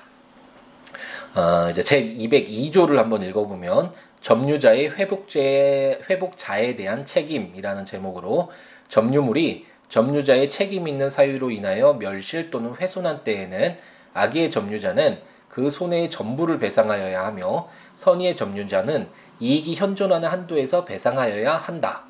어, 1.35 1.69
이제 1.69 1.83
제 1.83 2.01
202조를 2.01 2.95
한번 2.95 3.23
읽어보면 3.23 3.93
점유자의 4.21 4.91
회복제 4.91 6.03
회복자에 6.09 6.77
대한 6.77 7.05
책임이라는 7.05 7.85
제목으로 7.85 8.53
점유물이 8.87 9.67
점유자의 9.89 10.49
책임 10.49 10.87
있는 10.87 11.11
사유로 11.11 11.51
인하여 11.51 11.95
멸실 11.95 12.51
또는 12.51 12.75
훼손한 12.75 13.25
때에는 13.25 13.77
악의 14.15 14.53
점유자는 14.53 15.19
그 15.49 15.71
손해의 15.71 16.09
전부를 16.09 16.61
배상하여야 16.61 17.25
하며 17.27 17.69
선의의 17.97 18.37
점유자는 18.37 19.09
이익이 19.41 19.75
현존하는 19.75 20.29
한도에서 20.29 20.85
배상하여야 20.85 21.57
한다. 21.57 22.05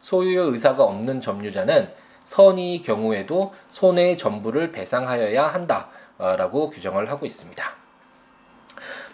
소유의 0.00 0.50
의사가 0.50 0.82
없는 0.82 1.20
점유자는 1.20 1.90
선의 2.24 2.82
경우에도 2.82 3.54
손해의 3.68 4.16
전부를 4.16 4.72
배상하여야 4.72 5.46
한다라고 5.46 6.70
규정을 6.70 7.08
하고 7.08 7.24
있습니다. 7.24 7.87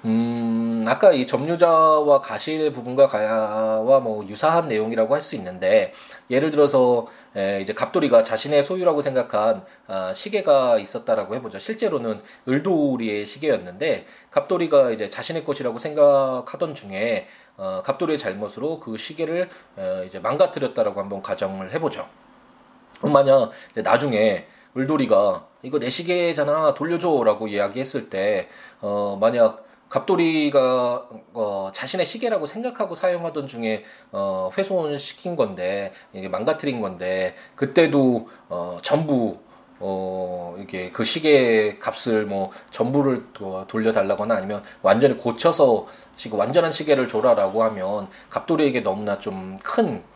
음, 0.04 0.84
아까 0.86 1.12
이 1.12 1.26
점유자와 1.26 2.20
가실 2.20 2.70
부분과 2.72 3.06
가야와 3.06 4.00
뭐 4.00 4.26
유사한 4.28 4.68
내용이라고 4.68 5.14
할 5.14 5.22
수 5.22 5.34
있는데 5.36 5.94
예를 6.28 6.50
들어서 6.50 7.06
에, 7.34 7.60
이제 7.62 7.72
갑돌이가 7.72 8.22
자신의 8.22 8.62
소유라고 8.62 9.00
생각한 9.00 9.64
아, 9.86 10.12
시계가 10.12 10.78
있었다라고 10.78 11.34
해보죠. 11.36 11.58
실제로는 11.58 12.20
을돌이의 12.46 13.24
시계였는데 13.24 14.04
갑돌이가 14.30 14.90
이제 14.90 15.08
자신의 15.08 15.44
것이라고 15.46 15.78
생각하던 15.78 16.74
중에 16.74 17.26
어, 17.56 17.80
갑돌이의 17.82 18.18
잘못으로 18.18 18.80
그 18.80 18.98
시계를 18.98 19.48
어, 19.76 20.02
이제 20.06 20.18
망가뜨렸다라고 20.18 21.00
한번 21.00 21.22
가정을 21.22 21.72
해보죠. 21.72 22.06
만약 23.00 23.50
나중에 23.74 24.46
을돌이가 24.76 25.46
이거 25.62 25.78
내 25.78 25.88
시계잖아 25.88 26.74
돌려줘라고 26.74 27.48
이야기했을 27.48 28.10
때 28.10 28.48
어, 28.82 29.16
만약 29.18 29.63
갑돌이가 29.88 31.08
어, 31.34 31.70
자신의 31.72 32.06
시계라고 32.06 32.46
생각하고 32.46 32.94
사용하던 32.94 33.46
중에 33.46 33.84
어, 34.12 34.50
훼손시킨 34.56 35.36
건데 35.36 35.92
이게 36.12 36.28
망가뜨린 36.28 36.80
건데 36.80 37.34
그때도 37.54 38.28
어, 38.48 38.78
전부 38.82 39.38
어, 39.80 40.56
이게 40.60 40.90
그 40.90 41.04
시계 41.04 41.78
값을 41.78 42.26
뭐 42.26 42.50
전부를 42.70 43.26
돌려달라거나 43.68 44.34
아니면 44.36 44.62
완전히 44.82 45.16
고쳐서 45.16 45.86
완전한 46.32 46.72
시계를 46.72 47.08
줘라라고 47.08 47.62
하면 47.64 48.08
갑돌이에게 48.30 48.80
너무나 48.80 49.18
좀큰 49.18 49.96
어, 49.96 50.13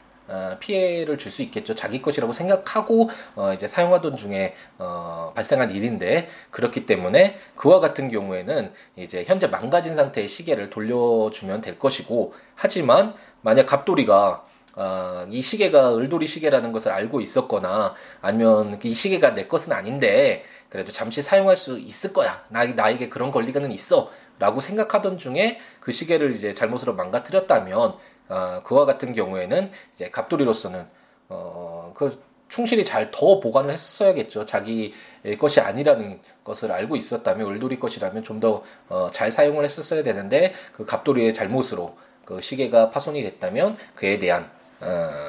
피해를 0.58 1.16
줄 1.16 1.28
수 1.28 1.42
있겠죠. 1.42 1.74
자기 1.74 2.00
것이라고 2.00 2.32
생각하고 2.32 3.10
어, 3.34 3.52
이제 3.52 3.66
사용하던 3.66 4.16
중에 4.16 4.54
어, 4.78 5.32
발생한 5.34 5.70
일인데 5.70 6.28
그렇기 6.50 6.86
때문에 6.86 7.38
그와 7.54 7.80
같은 7.80 8.08
경우에는 8.08 8.72
이제 8.96 9.24
현재 9.26 9.46
망가진 9.46 9.94
상태의 9.94 10.26
시계를 10.26 10.70
돌려주면 10.70 11.60
될 11.60 11.78
것이고 11.78 12.34
하지만 12.54 13.14
만약 13.42 13.66
갑돌이가 13.66 14.44
어, 14.74 15.26
이 15.28 15.42
시계가 15.42 15.96
을돌이 15.96 16.26
시계라는 16.26 16.72
것을 16.72 16.92
알고 16.92 17.20
있었거나 17.20 17.94
아니면 18.20 18.78
이 18.82 18.94
시계가 18.94 19.34
내 19.34 19.46
것은 19.46 19.72
아닌데 19.72 20.44
그래도 20.68 20.92
잠시 20.92 21.20
사용할 21.20 21.56
수 21.56 21.78
있을 21.78 22.12
거야. 22.12 22.44
나, 22.48 22.64
나에게 22.64 23.08
그런 23.08 23.30
권리가는 23.30 23.70
있어. 23.72 24.10
라고 24.38 24.60
생각하던 24.60 25.18
중에 25.18 25.58
그 25.80 25.90
시계를 25.90 26.32
이제 26.32 26.54
잘못으로 26.54 26.94
망가뜨렸다면 26.94 27.96
어, 28.28 28.60
그와 28.64 28.84
같은 28.84 29.12
경우에는 29.12 29.70
이제 29.94 30.10
갑돌이로서는 30.10 30.86
어, 31.28 31.92
그 31.94 32.22
충실히 32.48 32.84
잘 32.84 33.10
더 33.10 33.40
보관을 33.40 33.70
했어야겠죠. 33.70 34.46
자기 34.46 34.94
것이 35.38 35.60
아니라는 35.60 36.20
것을 36.44 36.72
알고 36.72 36.96
있었다면 36.96 37.50
을돌이 37.50 37.78
것이라면 37.78 38.24
좀 38.24 38.40
더잘 38.40 39.28
어, 39.28 39.30
사용을 39.30 39.64
했었어야 39.64 40.02
되는데 40.02 40.54
그 40.72 40.84
갑돌이의 40.84 41.34
잘못으로 41.34 41.96
그 42.24 42.40
시계가 42.40 42.90
파손이 42.90 43.22
됐다면 43.22 43.76
그에 43.94 44.18
대한 44.18 44.50
어, 44.80 45.20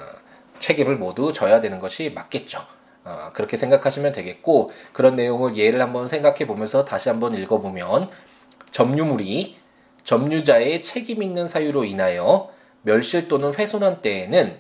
책임을 0.60 0.98
모두 0.98 1.34
져야 1.34 1.60
되는 1.60 1.80
것이 1.80 2.12
맞겠죠. 2.14 2.60
어, 3.06 3.32
그렇게 3.34 3.58
생각하시면 3.58 4.12
되겠고 4.12 4.72
그런 4.94 5.16
내용을 5.16 5.56
예를 5.58 5.82
한번 5.82 6.08
생각해 6.08 6.46
보면서 6.48 6.86
다시 6.86 7.10
한번 7.10 7.34
읽어보면 7.34 8.10
점유물이 8.72 9.58
점유자의 10.04 10.82
책임 10.82 11.24
있는 11.24 11.48
사유로 11.48 11.86
인하여 11.86 12.52
멸실 12.84 13.28
또는 13.28 13.54
훼손한 13.54 14.02
때에는 14.02 14.58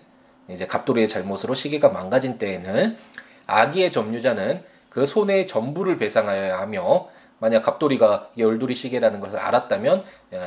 이제 0.49 0.65
갑돌이의 0.65 1.07
잘못으로 1.07 1.53
시계가 1.53 1.89
망가진 1.89 2.37
때에는 2.37 2.97
아기의 3.45 3.91
점유자는 3.91 4.63
그 4.89 5.05
손해의 5.05 5.47
전부를 5.47 5.97
배상하여야 5.97 6.59
하며 6.59 7.09
만약 7.39 7.61
갑돌이가 7.61 8.31
이 8.35 8.43
얼돌이 8.43 8.75
시계라는 8.75 9.19
것을 9.21 9.39
알았다면 9.39 10.03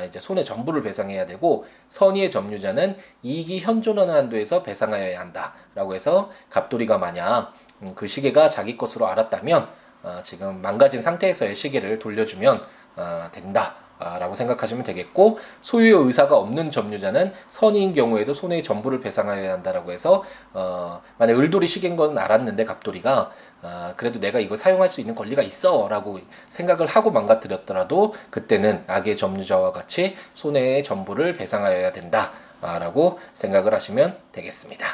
이제 0.09 0.21
손해 0.21 0.45
전부를 0.45 0.83
배상해야 0.83 1.25
되고 1.27 1.65
선의의 1.89 2.31
점유자는 2.31 2.97
이익이 3.23 3.61
현존하는 3.61 4.15
한도에서 4.15 4.63
배상하여야 4.63 5.19
한다라고 5.19 5.95
해서 5.95 6.31
갑돌이가 6.51 6.99
만약 6.99 7.55
음, 7.81 7.95
그 7.95 8.07
시계가 8.07 8.49
자기 8.49 8.77
것으로 8.77 9.07
알았다면 9.09 9.69
어, 10.03 10.21
지금 10.23 10.61
망가진 10.61 11.01
상태에서의 11.01 11.55
시계를 11.55 11.99
돌려주면 11.99 12.63
어, 12.97 13.29
된다. 13.33 13.77
라고 13.99 14.35
생각하시면 14.35 14.83
되겠고 14.85 15.39
소유의 15.61 16.07
의사가 16.07 16.37
없는 16.37 16.71
점유자는 16.71 17.33
선의인 17.49 17.93
경우에도 17.93 18.35
손해의 18.35 18.63
전부를 18.65 19.01
배상하여야 19.01 19.53
한다라고 19.53 19.93
해서 19.93 20.25
어 20.53 21.01
만약 21.19 21.39
을돌이 21.39 21.67
시계인 21.67 21.95
건 21.95 22.19
알았는데 22.19 22.65
갑돌이가 22.65 23.31
어 23.63 23.95
그래도 23.97 24.19
내가 24.19 24.41
이거 24.41 24.57
사용할 24.57 24.89
수 24.89 25.01
있는 25.01 25.15
권리가 25.15 25.43
있어라고 25.43 26.21
생각을 26.49 26.87
하고 26.87 27.11
망가뜨렸더라도 27.11 28.15
그때는 28.31 28.85
악의 28.89 29.17
점유자와 29.17 29.73
같이 29.73 30.17
손해의 30.35 30.83
전부를 30.83 31.35
배상하여야 31.35 31.93
된다라고 31.93 33.21
생각을 33.35 33.73
하시면 33.73 34.17
되겠습니다. 34.33 34.87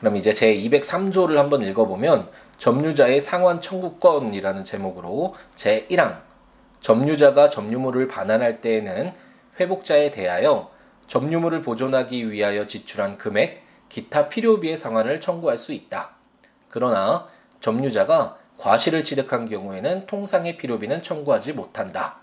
그럼 0.00 0.16
이제 0.16 0.32
제 0.32 0.54
203조를 0.54 1.36
한번 1.36 1.62
읽어보면 1.62 2.28
점유자의 2.58 3.20
상환 3.20 3.60
청구권이라는 3.60 4.64
제목으로 4.64 5.34
제 5.54 5.86
1항 5.90 6.25
점유자가 6.80 7.50
점유물을 7.50 8.08
반환할 8.08 8.60
때에는 8.60 9.12
회복자에 9.58 10.10
대하여 10.10 10.70
점유물을 11.08 11.62
보존하기 11.62 12.30
위하여 12.30 12.66
지출한 12.66 13.16
금액, 13.18 13.64
기타 13.88 14.28
필요비의 14.28 14.76
상환을 14.76 15.20
청구할 15.20 15.56
수 15.56 15.72
있다. 15.72 16.16
그러나 16.68 17.26
점유자가 17.60 18.38
과실을 18.58 19.04
취득한 19.04 19.48
경우에는 19.48 20.06
통상의 20.06 20.56
필요비는 20.56 21.02
청구하지 21.02 21.52
못한다. 21.52 22.16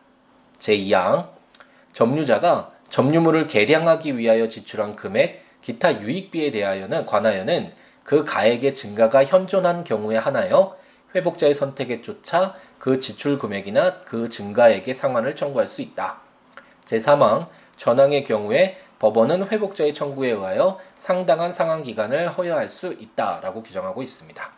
제2항 0.59 1.29
점유자가 1.93 2.71
점유물을 2.89 3.47
개량하기 3.47 4.17
위하여 4.17 4.49
지출한 4.49 4.95
금액, 4.95 5.43
기타 5.61 6.01
유익비에 6.01 6.51
대하여는 6.51 7.05
관하여는 7.05 7.71
그 8.03 8.23
가액의 8.25 8.73
증가가 8.73 9.23
현존한 9.23 9.83
경우에 9.83 10.17
하나여 10.17 10.77
회복자의 11.15 11.56
선택에 11.56 12.02
쫓아 12.02 12.56
그 12.80 12.99
지출 12.99 13.38
금액이나 13.38 14.02
그 14.02 14.30
증가액의 14.30 14.93
상환을 14.93 15.36
청구할 15.36 15.67
수 15.67 15.82
있다. 15.82 16.21
제3항 16.86 17.47
전항의 17.78 18.23
경우에 18.23 18.78
법원은 18.99 19.49
회복자의 19.49 19.93
청구에 19.93 20.32
의하여 20.32 20.80
상당한 20.95 21.52
상환 21.52 21.84
기간을 21.84 22.30
허여할 22.30 22.69
수 22.69 22.93
있다라고 22.93 23.63
규정하고 23.63 24.02
있습니다. 24.02 24.52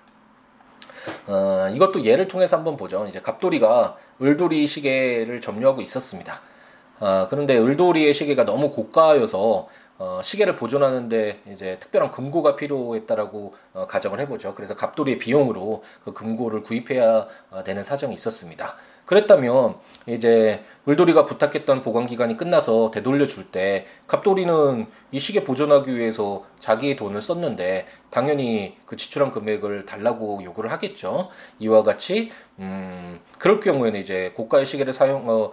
어, 1.28 1.70
이것도 1.74 2.04
예를 2.04 2.28
통해서 2.28 2.58
한번 2.58 2.78
보죠. 2.78 3.06
이제 3.08 3.22
갑돌이가 3.22 3.98
을돌이 4.22 4.68
시계를 4.68 5.42
점유하고 5.42 5.82
있었습니다. 5.82 6.42
어, 7.00 7.28
그런데 7.30 7.58
을돌이의 7.58 8.14
시계가 8.14 8.46
너무 8.46 8.72
고가여서 8.72 9.68
어, 9.98 10.20
시계를 10.22 10.56
보존하는데 10.56 11.42
이제 11.48 11.78
특별한 11.80 12.12
금고가 12.12 12.56
필요했다라고 12.56 13.56
어, 13.74 13.88
가정을 13.88 14.20
해보죠. 14.22 14.54
그래서 14.56 14.76
갑돌이의 14.76 15.18
비용으로 15.20 15.84
그 16.04 16.14
금고를 16.14 16.64
구입해야 16.64 17.28
어, 17.52 17.64
되는 17.64 17.84
사정이 17.84 18.14
있었습니다. 18.14 18.76
그랬다면 19.06 19.76
이제 20.08 20.64
물돌이가 20.84 21.26
부탁했던 21.26 21.82
보관 21.82 22.06
기간이 22.06 22.38
끝나서 22.38 22.92
되돌려 22.92 23.26
줄 23.28 23.46
때 23.52 23.86
갑돌이는 24.08 24.88
이 25.12 25.20
시계 25.20 25.44
보존하기 25.44 25.96
위해서 25.96 26.44
자기의 26.60 26.96
돈을 26.96 27.22
썼는데 27.22 27.86
당연히 28.10 28.76
그 28.86 28.96
지출한 28.96 29.32
금액을 29.32 29.86
달라고 29.86 30.44
요구를 30.44 30.72
하겠죠. 30.72 31.30
이와 31.60 31.84
같이 31.84 32.32
음 32.60 33.20
그럴 33.40 33.60
경우에는 33.60 34.00
이제 34.00 34.32
고가의 34.36 34.66
시계를 34.66 34.94
사용 34.94 35.30
어 35.30 35.52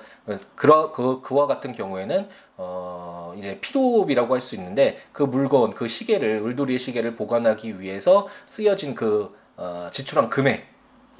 그러 0.56 0.90
그 0.92 1.20
그와 1.22 1.46
같은 1.46 1.72
경우에는 1.72 2.28
어 2.56 3.34
이제 3.38 3.58
필요비라고 3.60 4.34
할 4.34 4.40
수 4.40 4.54
있는데 4.56 4.98
그 5.12 5.22
물건 5.22 5.70
그 5.72 5.86
시계를 5.88 6.40
울돌이의 6.40 6.78
시계를 6.78 7.14
보관하기 7.16 7.80
위해서 7.80 8.26
쓰여진 8.46 8.94
그 8.94 9.34
어, 9.56 9.88
지출한 9.92 10.28
금액 10.30 10.71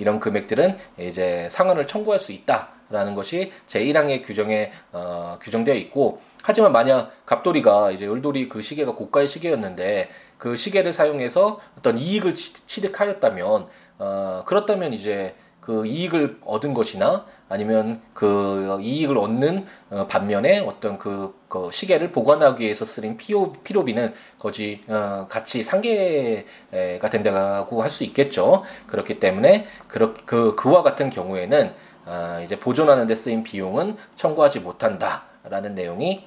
이런 0.03 0.19
금액들은 0.19 0.79
이제 0.99 1.47
상환을 1.49 1.87
청구할 1.87 2.19
수 2.19 2.33
있다라는 2.33 3.15
것이 3.15 3.53
제1항의 3.69 4.25
규정에 4.25 4.73
어, 4.91 5.39
규정되어 5.41 5.77
있고 5.77 6.21
하지만 6.43 6.73
만약 6.73 7.13
갑돌이가 7.25 7.93
이제 7.93 8.07
을돌이 8.09 8.49
그 8.49 8.63
시계가 8.63 8.97
고가의 8.97 9.29
시계였는데 9.29 10.09
그 10.39 10.57
시계를 10.57 10.93
사용해서 10.93 11.61
어떤 11.79 11.97
이익을 11.97 12.35
취득하였다면 12.35 13.69
어, 13.99 14.43
그렇다면 14.45 14.93
이제 14.93 15.37
그 15.63 15.87
이익을 15.87 16.39
얻은 16.45 16.75
것이나 16.75 17.25
아니면 17.49 18.03
그 18.15 18.79
이익을 18.83 19.17
얻는 19.17 19.65
어, 19.91 20.07
반면에 20.09 20.59
어떤 20.59 20.99
그, 20.99 21.39
그 21.49 21.69
시계를 21.71 22.11
보관하기 22.11 22.65
위해서 22.65 22.85
쓰인 22.85 23.17
피로, 23.17 23.53
피로비는 23.53 24.13
거지 24.39 24.83
어, 24.89 25.27
같이 25.31 25.63
상계가 25.63 27.09
된다고 27.11 27.83
할 27.83 27.91
수 27.93 28.03
있겠죠. 28.05 28.65
그렇기 28.89 29.21
때문에 29.21 29.67
그, 29.87 30.15
그 30.27 30.57
그와 30.57 30.83
같은 30.83 31.11
경우에는 31.11 31.73
어, 32.07 32.41
이제 32.43 32.59
보존하는 32.59 33.07
데 33.07 33.15
쓰인 33.15 33.45
비용은 33.45 33.97
청구하지 34.17 34.61
못한다라는 34.61 35.75
내용이 35.77 36.27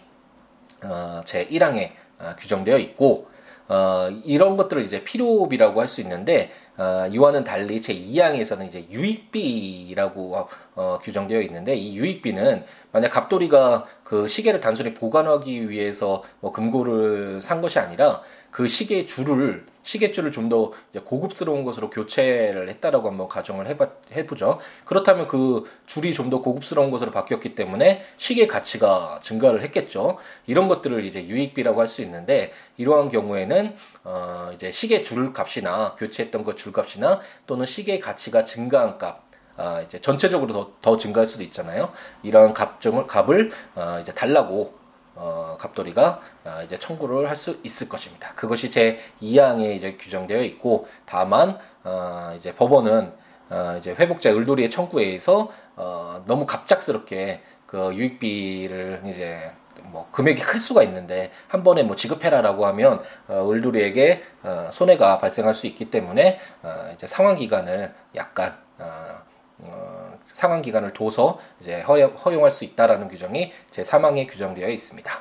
어, 0.83 1.21
제 1.25 1.45
1항에 1.47 1.91
어, 2.19 2.35
규정되어 2.37 2.77
있고 2.77 3.27
어, 3.67 4.09
이런 4.23 4.57
것들을 4.57 4.83
이제 4.83 5.03
필요비라고 5.03 5.79
할 5.81 5.87
수 5.87 6.01
있는데 6.01 6.51
어, 6.77 7.07
이와는 7.09 7.43
달리 7.43 7.81
제 7.81 7.93
2항에서는 7.93 8.65
이제 8.67 8.85
유익비라고 8.91 10.47
어, 10.75 10.99
규정되어 11.01 11.41
있는데 11.41 11.75
이 11.75 11.95
유익비는 11.97 12.65
만약 12.91 13.09
갑돌이가 13.09 13.85
그 14.03 14.27
시계를 14.27 14.59
단순히 14.59 14.93
보관하기 14.93 15.69
위해서 15.69 16.23
뭐 16.41 16.51
금고를 16.51 17.41
산 17.41 17.61
것이 17.61 17.79
아니라 17.79 18.21
그 18.51 18.67
시계 18.67 19.05
줄을 19.05 19.65
시계줄을 19.85 20.31
좀 20.31 20.49
더 20.49 20.71
고급스러운 21.03 21.63
것으로 21.63 21.89
교체를 21.89 22.69
했다라고 22.69 23.09
한번 23.09 23.27
가정을 23.27 23.67
해봐, 23.67 23.87
해보죠. 24.15 24.59
그렇다면 24.85 25.27
그 25.27 25.63
줄이 25.85 26.13
좀 26.13 26.29
더 26.29 26.41
고급스러운 26.41 26.91
것으로 26.91 27.11
바뀌었기 27.11 27.55
때문에 27.55 28.03
시계 28.17 28.47
가치가 28.47 29.19
증가를 29.23 29.61
했겠죠. 29.61 30.17
이런 30.47 30.67
것들을 30.67 31.03
이제 31.05 31.23
유익비라고 31.25 31.79
할 31.79 31.87
수 31.87 32.01
있는데 32.01 32.51
이러한 32.77 33.09
경우에는 33.09 33.75
어 34.03 34.49
이제 34.53 34.71
시계 34.71 35.03
줄 35.03 35.31
값이나 35.33 35.95
교체했던 35.97 36.43
그줄 36.43 36.73
값이나 36.73 37.21
또는 37.45 37.65
시계 37.67 37.99
가치가 37.99 38.43
증가한 38.43 38.97
값 38.97 39.23
아, 39.57 39.81
이제 39.81 40.01
전체적으로 40.01 40.51
더, 40.51 40.71
더 40.81 40.97
증가할 40.97 41.25
수도 41.25 41.43
있잖아요. 41.43 41.91
이러한 42.23 42.53
값을, 42.53 43.07
값을, 43.07 43.51
어, 43.75 43.99
이제 44.01 44.11
달라고 44.13 44.73
어, 45.15 45.57
갑돌이가 45.59 46.19
어, 46.45 46.61
이제 46.63 46.77
청구를 46.77 47.29
할 47.29 47.35
수 47.35 47.59
있을 47.63 47.89
것입니다. 47.89 48.33
그것이 48.35 48.69
제 48.69 48.97
2항에 49.21 49.75
이제 49.75 49.95
규정되어 49.97 50.41
있고 50.43 50.87
다만 51.05 51.57
어, 51.83 52.33
이제 52.35 52.53
법원은 52.55 53.11
어, 53.49 53.75
이제 53.77 53.93
회복자 53.93 54.31
을돌이의 54.31 54.69
청구에 54.69 55.05
의해서 55.05 55.51
어, 55.75 56.23
너무 56.25 56.45
갑작스럽게 56.45 57.41
그 57.65 57.93
유익비를 57.93 59.03
이제 59.05 59.51
뭐 59.83 60.07
금액이 60.11 60.41
클 60.41 60.59
수가 60.59 60.83
있는데 60.83 61.31
한 61.47 61.63
번에 61.63 61.83
뭐 61.83 61.95
지급해라라고 61.95 62.65
하면 62.67 63.03
어, 63.27 63.49
을돌이에게 63.51 64.23
어, 64.43 64.69
손해가 64.71 65.17
발생할 65.17 65.53
수 65.53 65.67
있기 65.67 65.89
때문에 65.91 66.39
어, 66.63 66.89
이제 66.93 67.05
상환 67.07 67.35
기간을 67.35 67.93
약간 68.15 68.57
어, 68.79 69.19
어, 69.59 70.04
상환 70.25 70.61
기간을 70.61 70.93
둬서 70.93 71.39
이제 71.61 71.81
허용, 71.81 72.13
허용할 72.13 72.51
수 72.51 72.65
있다라는 72.65 73.07
규정이 73.07 73.53
제 73.69 73.83
3항에 73.83 74.27
규정되어 74.29 74.69
있습니다. 74.69 75.11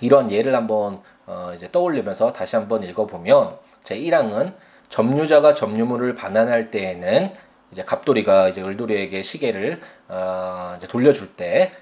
이런 0.00 0.30
예를 0.30 0.54
한번 0.54 1.02
어, 1.26 1.52
이제 1.54 1.70
떠올리면서 1.70 2.32
다시 2.32 2.56
한번 2.56 2.82
읽어보면 2.82 3.58
제 3.82 3.96
1항은 3.98 4.54
점유자가 4.88 5.54
점유물을 5.54 6.14
반환할 6.14 6.70
때에는 6.70 7.32
이제 7.70 7.84
갑돌이가 7.84 8.48
이제 8.48 8.62
을돌이에게 8.62 9.22
시계를 9.22 9.80
어, 10.08 10.74
이제 10.76 10.88
돌려줄 10.88 11.36
때 11.36 11.72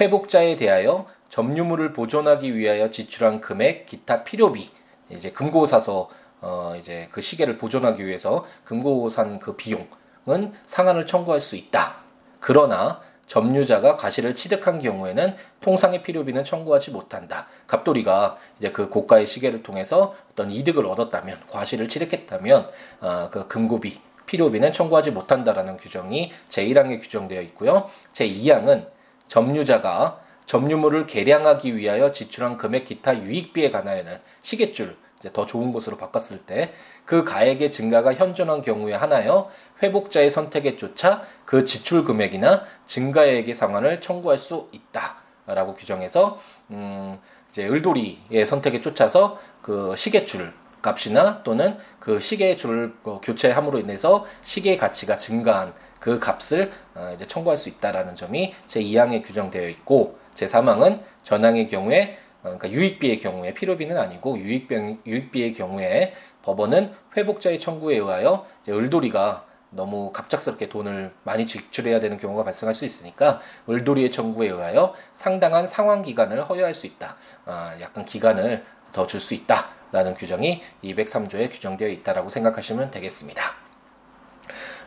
회복자에 0.00 0.56
대하여 0.56 1.06
점유물을 1.30 1.92
보존하기 1.92 2.56
위하여 2.56 2.90
지출한 2.90 3.40
금액, 3.40 3.86
기타 3.86 4.24
필요비, 4.24 4.70
이제 5.10 5.30
금고 5.30 5.66
사서 5.66 6.08
어 6.40 6.74
이제 6.78 7.08
그 7.10 7.20
시계를 7.20 7.58
보존하기 7.58 8.06
위해서 8.06 8.46
금고 8.64 9.08
산 9.08 9.40
그 9.40 9.56
비용 9.56 9.88
은 10.30 10.52
상한을 10.66 11.06
청구할 11.06 11.40
수 11.40 11.56
있다. 11.56 11.96
그러나 12.40 13.00
점유자가 13.28 13.96
과실을 13.96 14.34
취득한 14.34 14.78
경우에는 14.78 15.36
통상의 15.60 16.02
필요비는 16.02 16.44
청구하지 16.44 16.90
못한다. 16.90 17.46
갑돌이가 17.66 18.38
이제 18.58 18.72
그 18.72 18.88
고가의 18.88 19.26
시계를 19.26 19.62
통해서 19.62 20.14
어떤 20.32 20.50
이득을 20.50 20.86
얻었다면, 20.86 21.38
과실을 21.50 21.88
취득했다면, 21.88 22.68
어, 23.00 23.28
그 23.30 23.46
금고비, 23.46 24.00
필요비는 24.26 24.72
청구하지 24.72 25.10
못한다라는 25.12 25.76
규정이 25.76 26.32
제1항에 26.48 27.00
규정되어 27.00 27.42
있고요. 27.42 27.90
제2항은 28.12 28.88
점유자가 29.28 30.20
점유물을 30.46 31.06
개량하기 31.06 31.76
위하여 31.76 32.10
지출한 32.10 32.56
금액 32.56 32.86
기타 32.86 33.22
유익비에 33.22 33.70
관하여는 33.70 34.18
시계줄, 34.40 34.96
이제 35.18 35.30
더 35.32 35.46
좋은 35.46 35.72
곳으로 35.72 35.96
바꿨을 35.96 36.46
때 36.46 36.74
그 37.08 37.24
가액의 37.24 37.70
증가가 37.70 38.12
현존한 38.12 38.60
경우에 38.60 38.92
하나여 38.92 39.50
회복자의 39.82 40.30
선택에 40.30 40.76
쫓아 40.76 41.22
그 41.46 41.64
지출 41.64 42.04
금액이나 42.04 42.64
증가액의 42.84 43.54
상환을 43.54 44.02
청구할 44.02 44.36
수 44.36 44.68
있다라고 44.72 45.74
규정해서 45.74 46.38
음 46.70 47.18
이제 47.50 47.66
을돌이의 47.66 48.44
선택에 48.44 48.82
쫓아서 48.82 49.38
그 49.62 49.96
시계줄 49.96 50.52
값이나 50.82 51.42
또는 51.44 51.78
그 51.98 52.20
시계줄 52.20 52.94
어, 53.04 53.20
교체함으로 53.22 53.78
인해서 53.78 54.26
시계 54.42 54.76
가치가 54.76 55.16
증가한 55.16 55.72
그 55.98 56.18
값을 56.18 56.70
어, 56.94 57.12
이제 57.14 57.24
청구할 57.24 57.56
수 57.56 57.70
있다라는 57.70 58.16
점이 58.16 58.54
제 58.66 58.82
2항에 58.82 59.24
규정되어 59.24 59.66
있고 59.70 60.18
제 60.34 60.44
3항은 60.44 61.00
전항의 61.22 61.68
경우에 61.68 62.18
어, 62.18 62.27
그러니까 62.56 62.70
유익비의 62.70 63.18
경우에 63.18 63.54
필요비는 63.54 63.96
아니고 63.96 64.38
유익비, 64.38 64.98
유익비의 65.06 65.52
경우에 65.54 66.14
법원은 66.42 66.92
회복자의 67.16 67.60
청구에 67.60 67.96
의하여 67.96 68.46
을돌이가 68.68 69.44
너무 69.70 70.12
갑작스럽게 70.12 70.68
돈을 70.70 71.12
많이 71.24 71.46
지출해야 71.46 72.00
되는 72.00 72.16
경우가 72.16 72.42
발생할 72.44 72.74
수 72.74 72.84
있으니까 72.86 73.40
을돌이의 73.68 74.10
청구에 74.10 74.48
의하여 74.48 74.94
상당한 75.12 75.66
상환 75.66 76.02
기간을 76.02 76.48
허용할 76.48 76.72
수 76.72 76.86
있다. 76.86 77.16
아, 77.44 77.76
약간 77.80 78.04
기간을 78.04 78.64
더 78.92 79.06
줄 79.06 79.20
수 79.20 79.34
있다라는 79.34 80.14
규정이 80.14 80.62
203조에 80.82 81.50
규정되어 81.50 81.88
있다라고 81.88 82.30
생각하시면 82.30 82.90
되겠습니다. 82.90 83.42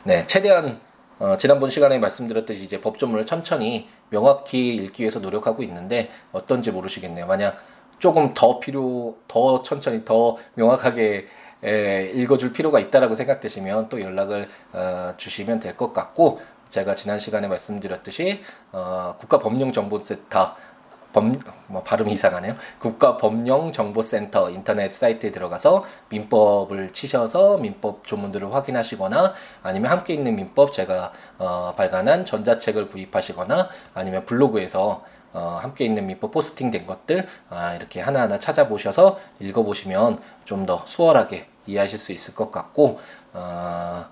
네, 0.03 0.25
최대한 0.25 0.79
어, 1.21 1.37
지난번 1.37 1.69
시간에 1.69 1.99
말씀드렸듯이 1.99 2.63
이제 2.63 2.81
법조문을 2.81 3.27
천천히 3.27 3.87
명확히 4.09 4.73
읽기 4.73 5.03
위해서 5.03 5.19
노력하고 5.19 5.61
있는데 5.61 6.09
어떤지 6.31 6.71
모르시겠네요. 6.71 7.27
만약 7.27 7.57
조금 7.99 8.33
더 8.33 8.59
필요, 8.59 9.17
더 9.27 9.61
천천히, 9.61 10.03
더 10.03 10.37
명확하게 10.55 11.27
에, 11.63 12.11
읽어줄 12.15 12.53
필요가 12.53 12.79
있다라고 12.79 13.13
생각되시면 13.13 13.89
또 13.89 14.01
연락을 14.01 14.47
어, 14.73 15.13
주시면 15.17 15.59
될 15.59 15.77
것 15.77 15.93
같고 15.93 16.41
제가 16.69 16.95
지난 16.95 17.19
시간에 17.19 17.47
말씀드렸듯이 17.47 18.41
어, 18.71 19.13
국가법령정보센터 19.19 20.55
범, 21.13 21.33
뭐 21.67 21.83
발음이 21.83 22.11
이상하네요. 22.13 22.55
국가법령정보센터 22.79 24.49
인터넷 24.51 24.93
사이트에 24.93 25.31
들어가서 25.31 25.83
민법을 26.09 26.93
치셔서 26.93 27.57
민법 27.57 28.07
조문들을 28.07 28.53
확인하시거나 28.53 29.33
아니면 29.63 29.91
함께 29.91 30.13
있는 30.13 30.35
민법 30.35 30.73
제가 30.73 31.11
어, 31.37 31.73
발간한 31.75 32.25
전자책을 32.25 32.89
구입하시거나 32.89 33.69
아니면 33.93 34.25
블로그에서 34.25 35.03
어, 35.33 35.59
함께 35.61 35.85
있는 35.85 36.07
민법 36.07 36.31
포스팅 36.31 36.71
된 36.71 36.85
것들 36.85 37.25
아, 37.49 37.73
이렇게 37.73 38.01
하나하나 38.01 38.37
찾아보셔서 38.39 39.17
읽어보시면 39.39 40.19
좀 40.45 40.65
더 40.65 40.83
수월하게 40.85 41.47
이해하실 41.67 41.97
수 41.99 42.11
있을 42.11 42.35
것 42.35 42.51
같고 42.51 42.99
어, 43.33 44.05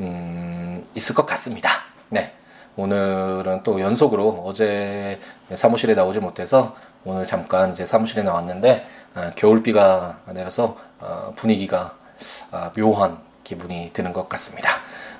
음, 0.00 0.84
있을 0.94 1.14
것 1.14 1.24
같습니다. 1.26 1.70
네. 2.08 2.32
오늘은 2.76 3.62
또 3.62 3.80
연속으로 3.80 4.42
어제 4.44 5.18
사무실에 5.54 5.94
나오지 5.94 6.20
못해서 6.20 6.76
오늘 7.04 7.26
잠깐 7.26 7.72
이제 7.72 7.86
사무실에 7.86 8.22
나왔는데 8.22 8.86
어, 9.14 9.30
겨울비가 9.34 10.20
내려서 10.34 10.76
어, 11.00 11.32
분위기가 11.36 11.96
어, 12.52 12.70
묘한 12.76 13.18
기분이 13.44 13.90
드는 13.92 14.12
것 14.12 14.28
같습니다. 14.28 14.68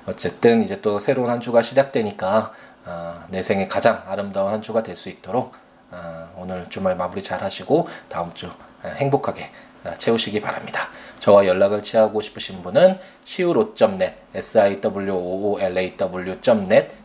어쨌든 0.05 0.61
이제 0.61 0.81
또 0.81 0.99
새로운 0.99 1.29
한 1.29 1.39
주가 1.39 1.61
시작되니까 1.61 2.51
어, 2.85 3.23
내 3.29 3.41
생에 3.41 3.67
가장 3.67 4.03
아름다운 4.07 4.51
한 4.51 4.61
주가 4.61 4.83
될 4.83 4.95
수 4.95 5.09
있도록 5.09 5.53
어, 5.91 6.29
오늘 6.37 6.69
주말 6.69 6.95
마무리 6.95 7.23
잘 7.23 7.41
하시고 7.41 7.87
다음 8.09 8.33
주 8.33 8.51
행복하게 8.85 9.49
채우시기 9.97 10.41
바랍니다. 10.41 10.89
저와 11.19 11.45
연락을 11.45 11.83
취하고 11.83 12.21
싶으신 12.21 12.61
분은 12.61 12.99
siwo.net, 13.25 14.13
siwoolaw.net 14.35 15.67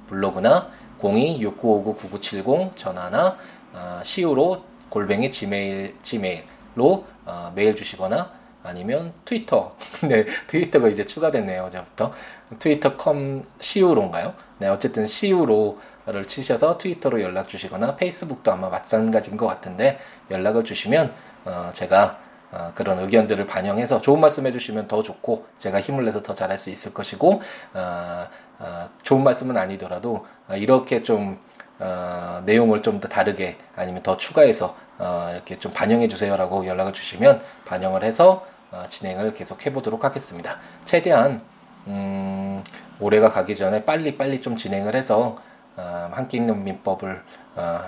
블로그나 0.07 0.71
026959-9970 1.01 2.77
전화나 2.77 3.37
어, 3.73 4.01
siwo 4.05 4.63
골뱅이 4.89 5.31
지메일 5.31 5.97
지메일로 6.03 7.05
어, 7.25 7.53
메일 7.55 7.75
주시거나 7.75 8.31
아니면 8.63 9.13
트위터 9.25 9.77
네 10.09 10.27
트위터가 10.47 10.89
이제 10.89 11.05
추가됐네요 11.05 11.65
어제부터 11.65 12.13
트위터 12.59 12.97
컴 12.97 13.45
시우로인가요? 13.59 14.35
네 14.59 14.69
어쨌든 14.69 15.07
시우로를 15.07 16.25
치셔서 16.27 16.79
트위터로 16.79 17.23
연락 17.23 17.49
주시거나 17.49 17.97
페이스북도 17.97 18.53
아마 18.53 18.69
마찬가지인 18.69 19.37
것 19.37 19.47
같은데 19.47 19.99
연락을 20.31 20.63
주시면 20.63 21.13
어, 21.45 21.71
제가 21.73 22.21
어, 22.53 22.73
그런 22.75 22.99
의견들을 23.01 23.47
반영해서 23.47 24.01
좋은 24.01 24.21
말씀 24.21 24.47
해주시면 24.47 24.87
더 24.89 25.03
좋고 25.03 25.47
제가 25.59 25.81
힘을 25.81 26.05
내서 26.05 26.23
더 26.23 26.35
잘할 26.35 26.59
수 26.59 26.71
있을 26.71 26.93
것이고 26.95 27.41
어, 27.75 28.29
어, 28.59 28.91
좋은 29.03 29.25
말씀은 29.25 29.57
아니더라도 29.57 30.27
어, 30.49 30.55
이렇게 30.57 31.03
좀 31.03 31.39
어, 31.79 32.43
내용을 32.45 32.83
좀 32.83 33.01
더 33.01 33.09
다르게 33.09 33.57
아니면 33.75 34.03
더 34.03 34.17
추가해서 34.17 34.77
어, 34.99 35.31
이렇게 35.33 35.59
좀 35.59 35.73
반영해 35.73 36.07
주세요라고 36.09 36.67
연락을 36.67 36.93
주시면 36.93 37.43
반영을 37.65 38.05
해서 38.05 38.47
어, 38.71 38.85
진행을 38.89 39.35
계속 39.35 39.67
해보도록 39.67 40.05
하겠습니다. 40.05 40.59
최대한 40.85 41.43
음, 41.89 42.63
올해가 43.01 43.29
가기 43.29 43.57
전에 43.57 43.85
빨리 43.85 44.17
빨리 44.17 44.41
좀 44.41 44.57
진행을 44.57 44.95
해서 44.95 45.37
어, 45.77 46.11
한끼 46.13 46.37
있는 46.37 46.63
민법을 46.63 47.23
어, 47.57 47.81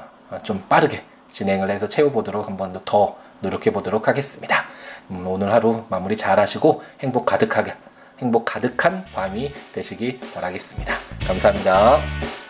좀 0.43 0.61
빠르게 0.69 1.05
진행을 1.35 1.71
해서 1.71 1.89
채워보도록 1.89 2.47
한 2.47 2.57
번 2.57 2.73
더 2.85 3.17
노력해 3.41 3.71
보도록 3.73 4.09
하겠습니다. 4.09 4.65
음, 5.11 5.27
오늘 5.27 5.53
하루 5.53 5.85
마무리 5.89 6.17
잘 6.17 6.39
하시고 6.41 6.83
행복 7.01 7.27
가득하게 7.27 7.75
행복 8.21 8.45
가득한 8.45 9.05
밤이 9.13 9.53
되시기 9.73 10.21
바라겠습니다. 10.35 10.95
감사합니다. 11.27 12.44